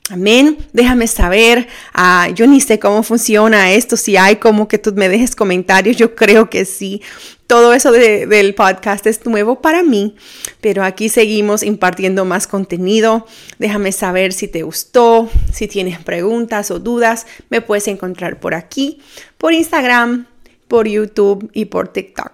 Amén. 0.09 0.57
Déjame 0.73 1.07
saber. 1.07 1.67
Ah, 1.93 2.29
yo 2.35 2.45
ni 2.45 2.59
sé 2.59 2.77
cómo 2.77 3.03
funciona 3.03 3.71
esto. 3.71 3.95
Si 3.95 4.17
hay 4.17 4.35
como 4.35 4.67
que 4.67 4.77
tú 4.77 4.93
me 4.93 5.07
dejes 5.07 5.33
comentarios, 5.33 5.95
yo 5.95 6.13
creo 6.13 6.49
que 6.49 6.65
sí. 6.65 7.01
Todo 7.47 7.73
eso 7.73 7.91
del 7.91 8.53
podcast 8.53 9.07
es 9.07 9.25
nuevo 9.25 9.61
para 9.61 9.81
mí, 9.81 10.15
pero 10.59 10.83
aquí 10.83 11.07
seguimos 11.07 11.63
impartiendo 11.63 12.25
más 12.25 12.47
contenido. 12.47 13.27
Déjame 13.59 13.91
saber 13.91 14.33
si 14.33 14.47
te 14.47 14.63
gustó, 14.63 15.29
si 15.53 15.67
tienes 15.67 15.99
preguntas 15.99 16.69
o 16.71 16.79
dudas. 16.79 17.25
Me 17.49 17.61
puedes 17.61 17.87
encontrar 17.87 18.39
por 18.39 18.55
aquí, 18.55 18.99
por 19.37 19.53
Instagram, 19.53 20.27
por 20.67 20.87
YouTube 20.87 21.49
y 21.53 21.65
por 21.65 21.87
TikTok. 21.87 22.31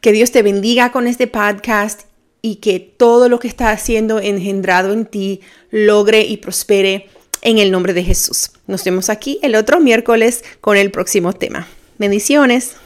Que 0.00 0.12
Dios 0.12 0.30
te 0.30 0.42
bendiga 0.42 0.92
con 0.92 1.06
este 1.06 1.26
podcast 1.26 2.02
y 2.44 2.56
que 2.56 2.78
todo 2.78 3.30
lo 3.30 3.38
que 3.38 3.48
está 3.48 3.70
haciendo 3.70 4.20
engendrado 4.20 4.92
en 4.92 5.06
ti 5.06 5.40
logre 5.70 6.20
y 6.26 6.36
prospere 6.36 7.08
en 7.40 7.56
el 7.56 7.70
nombre 7.70 7.94
de 7.94 8.04
Jesús. 8.04 8.50
Nos 8.66 8.84
vemos 8.84 9.08
aquí 9.08 9.38
el 9.40 9.54
otro 9.54 9.80
miércoles 9.80 10.44
con 10.60 10.76
el 10.76 10.90
próximo 10.90 11.32
tema. 11.32 11.66
Bendiciones. 11.96 12.76